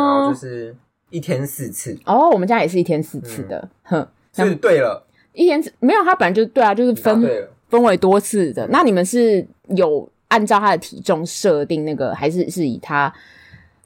[0.06, 0.76] 然后就是
[1.10, 1.98] 一天四次。
[2.06, 3.58] 哦，我们家也是一天四次的，
[3.90, 5.04] 嗯、哼，是对了，
[5.34, 7.22] 一天没有，他本来就是对啊，就是分
[7.70, 8.68] 分为多次的。
[8.68, 10.08] 那你们是有？
[10.30, 13.12] 按照他的体重设定那个，还是是以他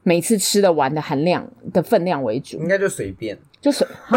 [0.03, 2.57] 每次吃的完的含量的分量为主？
[2.57, 3.87] 应该就随便，就随。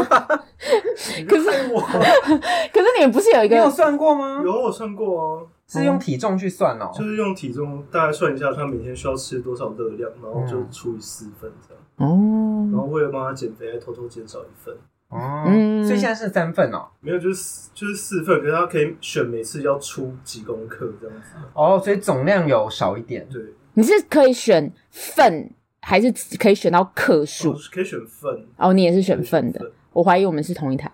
[1.28, 1.80] 可是我，
[2.72, 3.57] 可是你们不是有一个？
[3.57, 4.43] 你有算过吗？
[4.45, 11.82] 有，我算过哦，是用体重去算哦，就是用体重大概算一下他每天需要吃多少热量，然后就除以四份这样。
[11.97, 14.74] 哦，然后为了帮他减肥，还偷偷减少一份。
[15.11, 21.37] 哦，嗯，所以现在是三份哦，没有，就是就是四份，可是他可以选每次要出几公克这样子。
[21.53, 23.28] 哦，所以总量有少一点。
[23.30, 23.41] 对，
[23.74, 25.53] 你是可以选份，
[25.84, 27.51] 还是可以选到克数？
[27.51, 28.45] 哦，可以选份。
[28.57, 29.72] 哦，你也是选份的。
[29.93, 30.91] 我怀疑我们是同一台。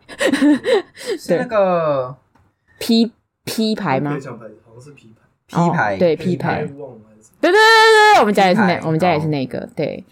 [1.17, 2.15] 是那个
[2.80, 3.11] P
[3.43, 4.17] P 牌吗？
[4.19, 6.65] 讲牌子好像是 P 牌，P 牌对 P 牌。
[7.41, 10.03] 对对对对对，我们家也是那，我们家也是那个对。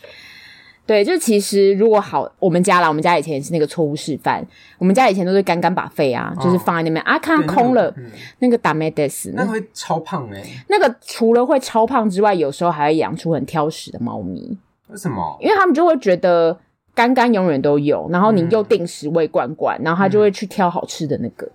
[0.85, 4.45] 对，就其实如果好，我们家啦，我们家以前也是那个错误示范。
[4.77, 7.95] 我们家以前都是干干把肺啊，哦、就是放在那边啊，看空了，
[8.39, 10.65] 那个ダメです，那个会超胖哎、欸。
[10.67, 14.57] 那个除了会超胖之外，有时候还会养出很挑食的猫咪。
[14.90, 15.36] 为什么？
[15.40, 16.58] 因为他们就会觉得
[16.94, 21.48] 干干永远都有，然后你又定时喂罐罐，嗯、然后他就会去挑好吃的那个。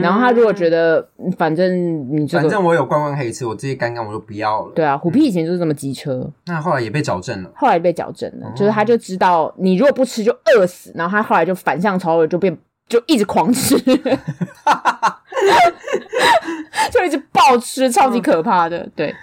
[0.00, 1.04] 然后他如果觉得，
[1.36, 4.72] 反正你这个，反正我有罐罐可以吃，我这些干干我就不要了。
[4.76, 6.24] 对啊，虎皮以前就是这么机车。
[6.46, 7.50] 那后来也被矫正了。
[7.56, 12.56] 后来被矫正了，就是他就知道你如果不吃就饿死，然后他后来就反向操作，就变
[12.88, 13.74] 就一直狂吃，
[16.90, 18.88] 就一直暴吃，超级可怕的。
[18.94, 19.14] 对，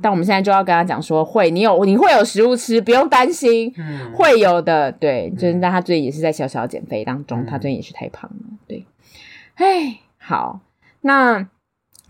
[0.00, 3.72] 但我们现在就要跟他讲说，会你有你会有食物吃，不用担心，
[4.14, 4.92] 会有的。
[4.92, 8.36] 对，就是但他最近也是在小小减肥当中，他最近也是太胖了。
[8.66, 8.86] 对。
[9.54, 10.60] 哎，好，
[11.02, 11.48] 那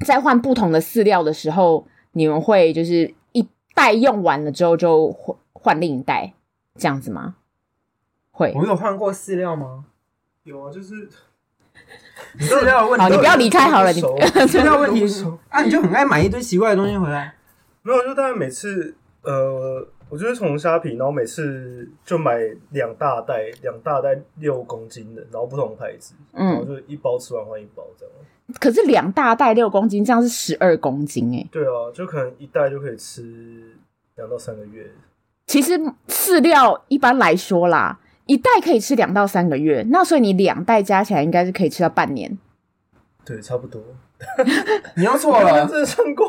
[0.04, 6.32] 在换不同的饲料的时候，你们会就是一袋用完了之后就换换另一袋
[6.76, 7.36] 这样子吗？
[8.30, 8.52] 会。
[8.54, 9.84] 我有换过饲料吗？
[10.44, 11.08] 有啊，就是
[12.38, 13.02] 饲料问题。
[13.02, 15.04] 好，你不要离开好了，你饲料问题
[15.48, 17.34] 啊，你就很爱买一堆奇怪的东西回来。
[17.82, 19.86] 没有，就大概每次呃。
[20.08, 22.38] 我就是从虾皮，然后每次就买
[22.72, 28.14] 两大袋，两大袋六公斤的，然后不同牌子，嗯，然后就一包吃完换一包这样。
[28.60, 31.48] 可是两大袋六公斤，这样是十二公斤哎。
[31.50, 33.74] 对啊，就可能一袋就可以吃
[34.16, 34.92] 两到三个月。
[35.46, 42.38] 其实饲料一般来说啦，一袋可以吃两到三个月，那所以你两袋加起来应该是可以吃到半年。
[43.24, 43.80] 对，差不多。
[44.96, 46.28] 你要错了，真的称过。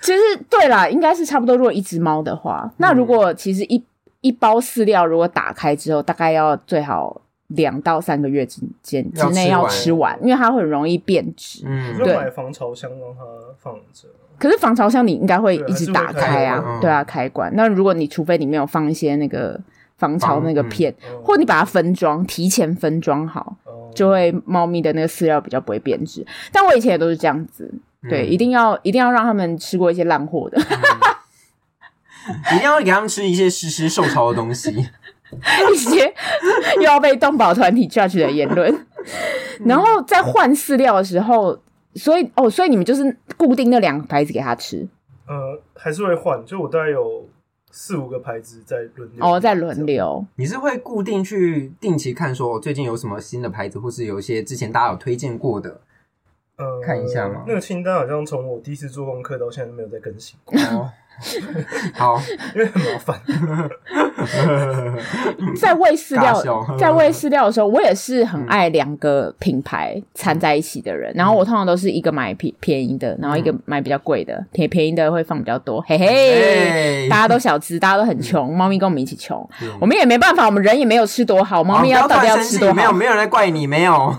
[0.00, 1.56] 其实对啦，应该是差不多。
[1.56, 3.82] 如果一只猫的话，那如果其实一
[4.20, 11.64] 一包饲料，如果打开之后，大概要最好两到三个月之间之内要吃完，因为它会很容易变质。
[11.66, 12.16] 嗯，对。
[12.16, 13.22] 买防潮箱让它
[13.58, 14.08] 放着。
[14.38, 17.50] 可是防潮箱你应该会一直打开啊，对啊，开关。
[17.56, 19.58] 那如果你除非里面有放一些那个
[19.96, 23.56] 防潮那个片，或你把它分装，提前分装好，
[23.94, 26.26] 就会猫咪的那个饲料比较不会变质。
[26.52, 27.72] 但我以前也都是这样子。
[28.08, 30.60] 对，一定要一定要让他们吃过一些烂货的，
[32.54, 34.70] 一定要给他们吃一些实施受潮的东西，
[35.72, 36.14] 一些
[36.76, 38.86] 又要被动保团体 judge 的言论。
[39.64, 41.58] 然后在换饲料的时候，
[41.96, 44.86] 所以哦，所以你们就是固定那两个牌子给他吃？
[45.26, 47.28] 呃，还是会换，就我大概有
[47.78, 50.24] 四五个牌子在轮流哦，在轮流。
[50.36, 55.82] 你是会固定去定期看，说最近有什么新的牌子，或是有一些之前大家有推荐过的？
[56.56, 57.44] 呃，看一下吗？
[57.46, 60.58] 那个清单好像从我第一次做功课到现在都没有再更新过。
[60.58, 60.90] 哦
[61.94, 62.20] 好，
[62.54, 63.18] 因为很麻烦。
[65.58, 71.12] 在喂饲料，在喂饲料的时候，我也是很爱两个品牌掺在一起的人。
[71.14, 74.44] 然后我通常都是一个买便便宜的，然后一个买比较贵的。
[74.52, 77.08] 便便宜的会放比较多，嘿嘿。
[77.08, 79.48] 大家都小资，大家都很穷，猫咪跟我们一起穷，
[79.80, 82.74] 我们也没办法，我们人也没有吃多好，猫咪要到底要吃多好？
[82.74, 84.14] 没有，没有人来怪你，没有。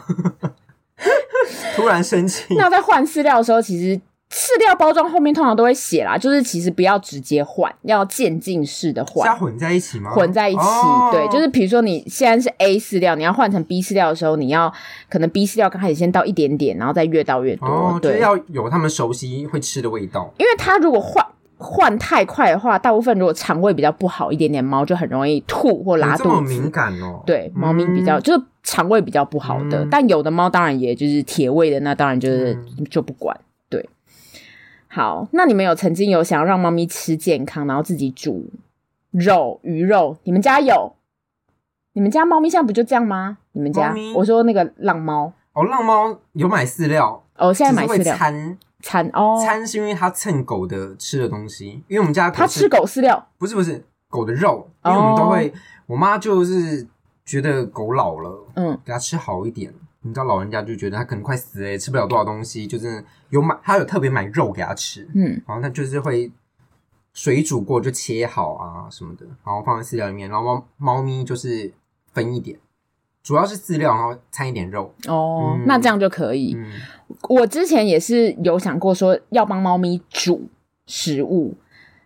[1.75, 2.55] 突然生气。
[2.57, 3.99] 那在换饲料的时候，其实。
[4.29, 9.25] 饲料包装后面通常都会写啦，就是其实不要直接换，要渐进式的换。
[9.25, 10.11] 要混在一起吗？
[10.11, 14.71] 混在一起，哦、对，就是比如说你现在是 A 饲料，你要换成 B 饲料的时候，你要
[15.09, 17.65] 可能 B 饲料刚开始先倒一点点，然后再越倒越多。
[17.67, 20.33] 哦、对，要有他们熟悉会吃的味道。
[20.37, 21.25] 因为它如果换
[21.57, 26.23] 换太快的话，大部分如果肠胃比较不好一点点猫就很容易吐或拉肚子。
[26.23, 27.23] 这么敏感哦？
[27.25, 33.35] 对，猫咪比较、嗯、就是肠胃比较不好的，嗯、但有的猫当然也就是铁胃的，那当然就是、嗯、就不管。
[34.97, 38.49] 好，那你们有曾经有想要让猫咪吃健康，然后自己煮
[39.11, 40.17] 肉、鱼肉？
[40.23, 40.95] 你们家有？
[41.93, 43.37] 你们家猫咪现在不就这样吗？
[43.51, 43.93] 你们家？
[44.15, 55.53] 我说那个浪猫哦，浪猫有买饲料哦，现在买饲料餐餐哦，餐是因为它蹭狗的吃的东西，因为我们家它吃狗饲料，不是不是狗的肉，因为我们都会，哦、
[55.85, 56.87] 我妈就是
[57.23, 59.71] 觉得狗老了，嗯，给它吃好一点。
[60.07, 66.31] 你知道老人家就觉得他可能快死了，也吃不了多少东西，就是有买，他有特别买肉给他吃，嗯，然后他就是会
[67.13, 71.73] 水煮过就切好啊什么的，然后放在饲料里面，然后猫猫咪就是
[72.13, 72.57] 分一点，
[73.21, 74.93] 主要是饲料，然后掺一点肉。
[75.07, 76.55] 哦，嗯、那这样就可以。
[76.55, 76.71] 嗯、
[77.29, 80.47] 我之前也是有想过说要帮猫咪煮
[80.85, 81.55] 食物，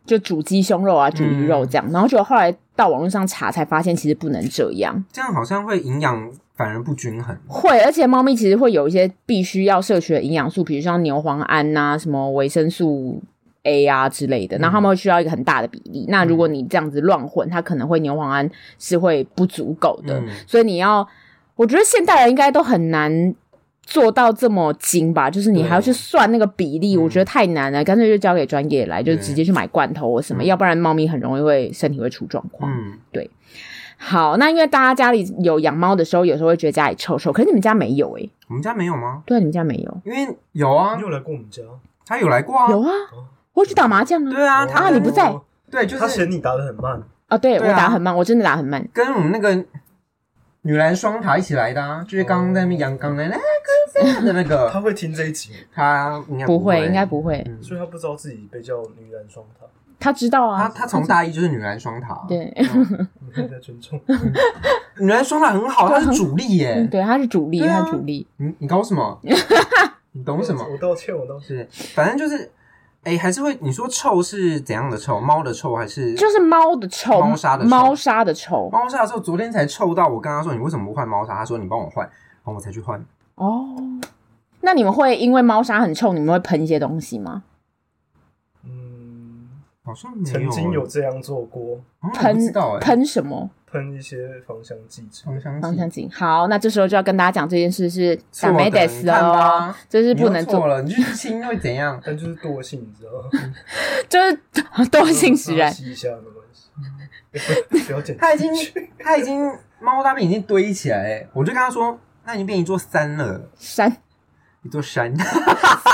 [0.05, 6.31] 就煮鸡胸肉啊，煮鱼肉这样，嗯、然后就后来到网络上查才发现其实不能这样，这样好像会营养。
[6.55, 13.21] 反而不均衡，会，而且猫咪其实会有一些必须要摄取的营养素，比如像牛磺胺呐、啊、什么维生素
[13.63, 16.05] A 啊之类的，那它们会需要一个很大的比例。
[16.07, 18.47] 嗯、那如果你这样子乱混，它可能会牛磺胺
[18.77, 21.07] 是会不足够的，嗯、所以你要，
[21.55, 23.33] 我觉得现代人应该都很难
[23.83, 32.71] 做到这么精吧，就是你还要去算那个比例，我觉得太难了，干脆就交给专业来，就直接去买罐头或什么，要不然猫咪很容易会身体会出状况。
[32.71, 33.27] 嗯，对。
[34.03, 38.31] 好，那因为大家家里有养猫的时候，有时候会觉得家里臭臭，可是你们家没有哎、欸？
[38.49, 39.21] 我们家没有吗？
[39.27, 41.61] 对，你们家没有，因为有啊，你有来过我们家？
[42.03, 42.89] 他有来过啊，有啊，
[43.53, 44.31] 我去打麻将啊。
[44.31, 45.31] 对啊，他你不在，
[45.69, 47.37] 对，就是他嫌你打的很慢啊。
[47.37, 49.53] 对，我打很慢，我真的打很慢，跟我们那个
[50.63, 55.51] 女篮双塔一起来的啊，就是刚刚在那边阳刚的那个的那个， 他会听这一集？
[55.71, 59.67] 他不会，应该不会，所以他不知道自己被叫女篮双塔。
[60.01, 62.51] 他知道啊，他他从大一就是女篮双塔，对，
[63.37, 64.01] 你在尊重
[64.99, 68.27] 女篮双塔很好，他是主力耶，对，他是主力，他主力。
[68.37, 69.17] 你你搞什么？
[70.13, 70.65] 你懂什么？
[70.69, 71.65] 我道歉，我道歉。
[71.93, 72.51] 反正就是，
[73.03, 73.57] 哎，还是会。
[73.61, 75.21] 你说臭是怎样的臭？
[75.21, 76.13] 猫的臭还是？
[76.15, 78.69] 就是猫的臭，猫砂的猫砂的臭。
[78.69, 81.35] 猫砂的臭，昨天才臭到我跟他说，你为什么不换猫砂？
[81.35, 82.13] 他说你帮我换，然
[82.45, 83.01] 后我才去换。
[83.35, 83.75] 哦，
[84.59, 87.43] 那你们会因为猫砂很臭，你们会喷一些东西吗？
[89.83, 91.81] 好像曾经有这样做过，
[92.13, 93.49] 喷喷什么？
[93.65, 95.61] 喷一些芳香剂，芳香剂。
[95.61, 96.09] 芳香剂。
[96.13, 100.81] 好，那这时候就要跟大家讲这件事是打没得死哦，这是不能做了。
[100.81, 101.99] 你去亲会怎样？
[102.05, 103.53] 但就是惰性，你知道吗？
[104.09, 104.37] 就是
[104.89, 105.71] 惰性使然。
[105.73, 106.45] 吸一下没关
[107.71, 108.17] 系， 不要剪。
[108.17, 108.49] 他已经
[108.99, 113.49] 他已经猫大便已经堆起来，我就跟他说，那已经变一座山了。
[113.55, 113.97] 山。
[114.63, 115.11] 一座山，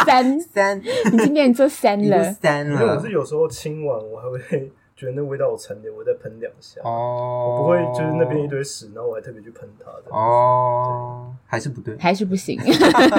[0.06, 0.82] 山山，
[1.14, 2.34] 已经变成一座山了。
[2.34, 2.96] 山了。
[2.96, 6.82] 我是有时候清完，我还会觉得那味道有残留，我再喷两下。
[6.84, 7.48] 哦。
[7.50, 10.14] 我不会就是那边一堆屎，然后我还特别去喷它的。
[10.14, 11.34] 哦。
[11.46, 11.96] 还是不对。
[11.98, 12.60] 还是不行。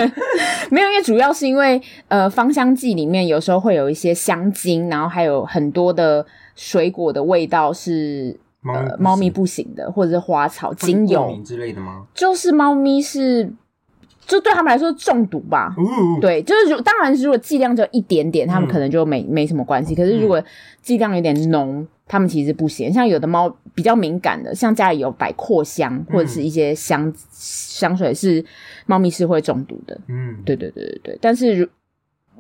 [0.70, 6.26] 没有，因为主要是因为呃，芳香剂里面有时候会有一些香精，然后还有很多的
[6.57, 12.05] 水果的味道是呃猫咪不行的，或者是花草精油之类的吗？
[12.12, 13.51] 就是猫咪是。
[14.29, 19.95] 就对他们来说中毒吧，嗯、对，就是如当然如果剂量只有一点点，他们可能就没、嗯、没什么关系。
[19.95, 20.41] 可是如果
[20.83, 22.93] 剂量有点浓，他们其实不行。
[22.93, 28.45] 像有的猫比较敏感的，像家里有摆扩香或者是一些香、嗯、香水，是
[28.85, 29.99] 猫咪是会中毒的。
[30.09, 31.18] 嗯，对对对对对。
[31.22, 31.66] 但是如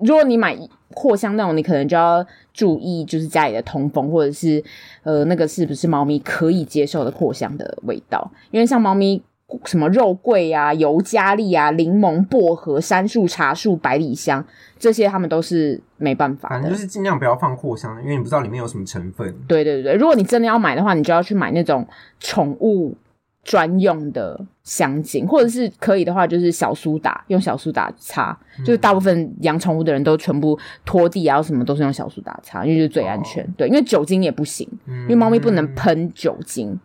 [0.02, 0.54] 如果你买
[0.92, 2.22] 扩香那种，你可能就要
[2.52, 4.62] 注意，就是家里的通风，或者是
[5.04, 9.22] 呃那个是不是猫咪可以接受的扩香的味道，因为像猫咪。
[9.64, 14.44] 什么肉桂啊、尤加利啊、柠檬、薄荷、杉树、茶树、百里香，
[14.78, 16.54] 这些他们都是没办法的。
[16.56, 19.34] 反正就是尽量不要放扩香，因为你不知道里面有什么成分。
[19.46, 21.86] 对对对，如果你真的要买的话，你就要去买那种
[22.20, 22.94] 宠物
[23.42, 28.38] 专用的香精，或者是可以的话，就是小苏打，用小苏打擦。
[28.58, 33.42] 嗯、就是大部分养宠物的人都全部拖地啊，什么都是用小苏打擦，因为就是最安全。
[33.42, 36.78] 哦、对，因为酒精也不行，嗯、因为猫咪不能喷酒精，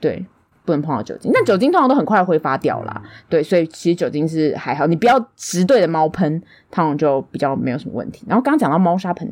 [0.00, 0.26] 对，
[0.64, 1.30] 不能碰到酒精。
[1.34, 6.40] 但酒精通常都很快挥发掉啦，嗯、对，所以其实酒精是还好，你不要直对着猫喷，
[6.70, 8.24] 通常就比较没有什么问题。
[8.28, 9.28] 然后刚刚讲到猫砂盆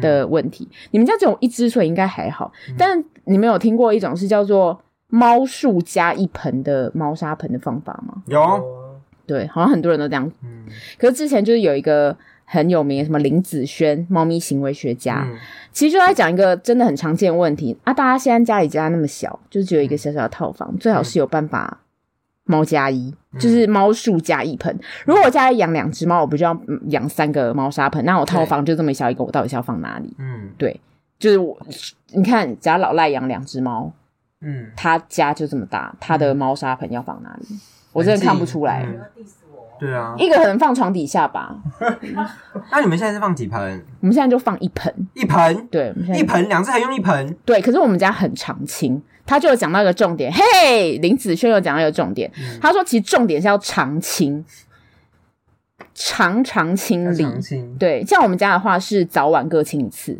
[0.00, 2.52] 的问题，嗯、你们家只有一只，所以应该还好。
[2.68, 4.80] 嗯、但你们有听过一种是叫做？
[5.08, 8.20] 猫树加一盆的猫砂盆的方法吗？
[8.26, 8.40] 有，
[9.26, 10.28] 对，好像很多人都这样。
[10.42, 10.64] 嗯，
[10.98, 15.36] 可是之前就是有一个很有名的什么林子轩猫咪行为学家，嗯、
[15.72, 17.92] 其实就在讲一个真的很常见的问题啊。
[17.92, 21.80] 大家现在家里家那么小，就是只有一个小小的套房，嗯、最好是有办法
[22.44, 24.78] 猫加一，嗯、就是猫树加一盆。
[25.04, 28.04] 如果我家里养两只猫，我不就要养三个猫砂盆？
[28.04, 30.14] 那我套房就这么小一个，我到底是要放哪里？
[30.18, 30.80] 嗯，对，
[31.18, 31.58] 就是我，
[32.12, 33.92] 你看，假如老赖养两只猫。
[34.46, 37.46] 嗯，他家就这么大，他的猫砂盆要放哪里？
[37.92, 38.86] 我真的看不出来。
[39.84, 41.54] 对啊，一个可能放床底下吧。
[42.72, 43.84] 那你们现在是放几盆？
[44.00, 45.68] 我们现在就放一盆，一盆。
[45.70, 47.36] 对，一盆，两只还用一盆。
[47.44, 50.32] 对，可是我们家很常青，他就有讲到一个重点。
[50.32, 52.32] 嘿，林子轩有讲到一个重点，
[52.62, 54.42] 他说其实重点是要常青，
[55.92, 57.26] 常常清理。
[57.78, 60.18] 对，像我们家的话是早晚各清一次。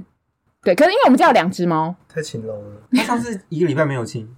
[0.62, 2.82] 对，可是因为我们家有两只猫，太勤劳了。
[2.92, 4.28] 他上次一个礼拜没有亲，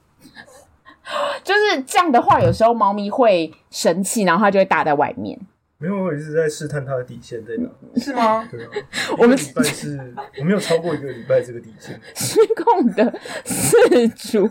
[1.44, 5.38] 就是这样的话，有时候猫咪会生气，然后它就会打在外面。
[5.78, 7.68] 没有，我一直在试探它的底线在哪，
[8.00, 8.48] 是吗？
[8.50, 8.68] 对啊，
[9.18, 12.00] 我们礼拜是，我没有超过一个礼拜这个底线。
[12.14, 14.50] 失控的事主，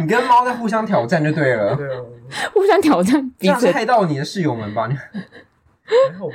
[0.00, 2.02] 你跟猫在互相挑战就对了，对啊，
[2.52, 4.88] 互相挑战，这样害到你的室友们吧？
[4.88, 4.96] 你。
[5.86, 6.34] 还好吧，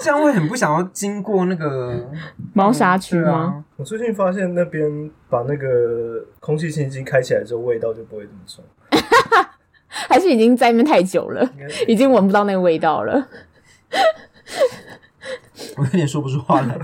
[0.00, 2.10] 这样会很不想要经过那个
[2.52, 3.30] 猫砂区吗？
[3.32, 3.64] 啊？
[3.76, 8.64] 我最近发现那边把那个空气清新机开起来之后，味道就不会这么重。
[9.86, 11.48] 还是已经在那边太久了，
[11.86, 13.28] 已经闻不到那个味道了。
[15.76, 16.76] 我有点说不出话来。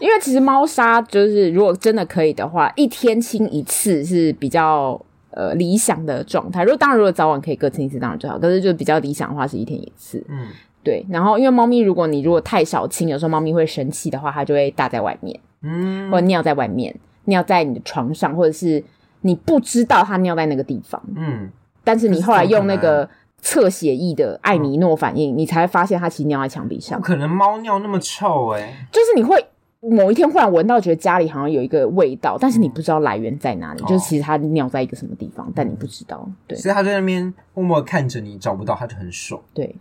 [0.00, 5.00] 因为其实猫砂就是，如果真的可以的话，一天清一次是比较。
[5.36, 8.38] 呃，理想的状态，如果当然，如果早晚可以各清一次，当然最好。
[8.38, 10.24] 可是，就比较理想的话，是一天一次。
[10.28, 10.46] 嗯，
[10.84, 11.04] 对。
[11.10, 18.84] 然后，因为猫咪，如果你如果太少清，有时候猫咪会生气的话，它就会大在外面，嗯，或者尿在外面，尿在你的床上，或者是
[19.22, 21.50] 你不知道它尿在那个地方，嗯。
[21.82, 23.08] 但是你后来用那个
[23.40, 27.00] 测血液的艾米诺反应，你才会发现它其实尿在墙壁上。
[27.00, 29.44] 不可能猫尿那么臭哎、欸，就是你会。
[29.90, 33.82] 某一天忽然闻到，觉得家里好像有一个味道，但是你不知道来源在哪里。
[33.82, 36.26] 嗯、就是其实它尿在一个什么地方，哦、但你不知道。
[36.46, 39.38] 对，所以它在那边默默看着你，找不到它就很爽。
[39.52, 39.76] 对，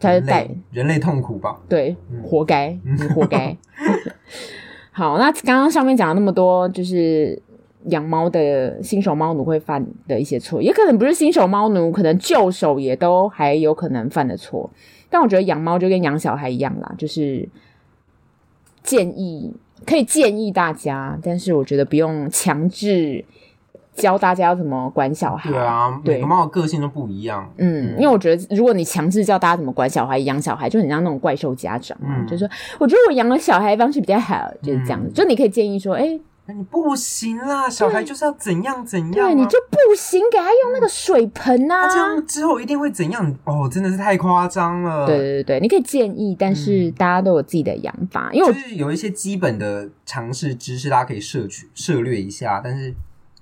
[0.00, 1.60] 它就带人类痛苦吧？
[1.68, 3.54] 对，嗯、活该， 你活该。
[4.90, 7.38] 好，那刚刚上面讲了那么多，就是
[7.88, 14.70] 养猫的新手猫奴会犯的一些错，也可能不是新手猫奴，可能旧手也都还有可能犯的错。
[15.10, 17.46] 但我觉得养猫就跟养小孩一样啦，就是。
[18.86, 19.52] 建议
[19.84, 23.22] 可以建议大家，但是我觉得不用强制
[23.94, 25.50] 教大家要怎么管小孩。
[25.50, 27.52] 对啊，对，每个猫的个性都不一样。
[27.58, 35.08] 嗯，因为我觉得如果你强制教大家怎么管小孩、养小孩，就很像那种怪兽家长就是说我觉得我养了小孩方式比较好，就是这样子。
[35.08, 36.20] 嗯、就你可以建议说，哎、欸。
[36.54, 43.36] 你不行啦，小孩就是要怎样怎样，啊，对，你就不行，给他用那个水盆啊，这样之后一定会怎样？
[43.44, 45.06] 哦，真的是太夸张了。
[45.06, 52.94] 对对对，你可以建议，但是大家都有自己的养法，嗯、因为就是有一些基本的常识知识，大家可以摄取涉略一下，但是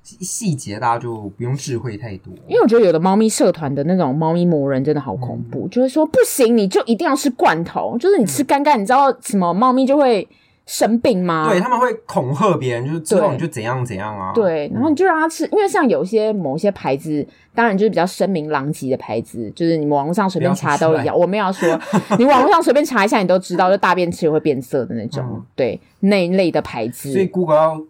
[0.02, 2.32] 细节大家就不用智慧太多。
[2.48, 10.26] 因为我觉得有的猫咪社团的那种猫咪魔人真的好恐怖，嗯、就是说不行，你就一定要吃罐头，就是你吃干干，嗯、你知道什么猫咪就会。
[10.66, 11.46] 生病吗？
[11.50, 14.32] 对，他们会恐吓别人，就是之后你就怎样怎样啊。
[14.34, 21.14] 对，然后你就让他吃，因为像有些某些牌子，当然就是比较声名狼藉的牌子，就是你们网络上随便查都一样。
[21.14, 21.78] 我没有说，
[22.18, 27.12] 你网络上随便查一下，你都知道，就大便吃会变色的那种，嗯、对那一类的牌子。
[27.12, 27.80] 所以 Google 要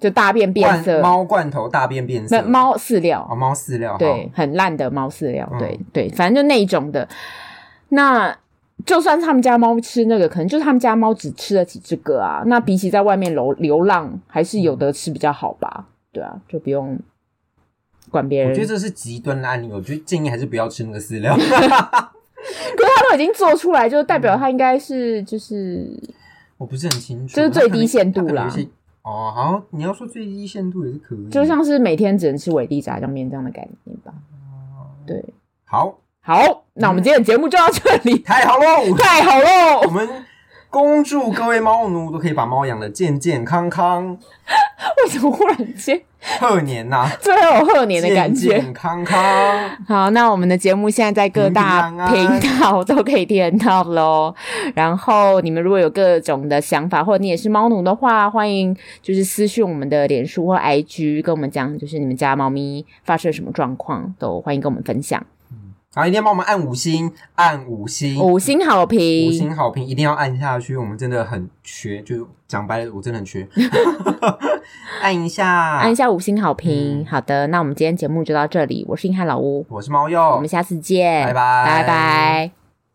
[0.00, 7.08] 就大便变色，猫罐头大便变色，猫饲料啊，猫饲料，对，很烂的猫饲料，对、嗯、对，反正就那一种的
[7.90, 8.36] 那。
[8.84, 12.42] 就算是他们家猫吃那个，可能就是他们家猫只吃了几只个啊。
[12.46, 15.86] 那比起在外面流流浪，还是有的吃比较好吧？
[16.12, 16.98] 对啊，就不用
[18.10, 18.50] 管别人。
[18.50, 21.34] 我觉得这是极端的案例，我觉得建议还是不要吃那个饲料。
[21.38, 25.88] 可是他都已经做出来，就代表他应该是就是，
[26.58, 28.52] 我不是很清楚，就是最低限度啦。
[29.02, 34.12] 哦，好，你要说最低限度也是可以，就像是每天只能吃伟力炸酱面这样的概念吧。
[35.06, 35.24] 对，
[35.64, 35.98] 好。
[36.24, 38.14] 好，那我们今天的节目就到这里。
[38.14, 39.80] 嗯、太好喽，太好喽！
[39.84, 40.08] 我们
[40.70, 44.16] 恭祝各位猫奴都可以把猫养的健健康康。
[45.02, 46.00] 为什么忽然间
[46.38, 49.20] 贺年呐、啊，最后有贺年的感觉，健健康康。
[49.88, 54.32] 好，那我们的节目现在在各大频道都可以听到喽。
[54.76, 65.20] 然后你们如果有各种的想法，或者你也是猫奴的话，欢迎就是私讯我们的脸书或 IG，跟我们讲，就是你们家猫咪发生什么状况，都欢迎跟我们分享。
[65.94, 70.74] 好，一定要帮我们按五星，按五星，五星好评，五星好评，一定要按下去。
[70.74, 73.46] 我们真的很缺，就讲白了，我真的很缺。
[75.02, 77.00] 按一下，按一下五星好评。
[77.00, 78.86] 嗯、好的，那我们今天节目就到这里。
[78.88, 82.61] 我是硬汉老屋，我是猫鼬，我们下次见，拜拜，拜拜。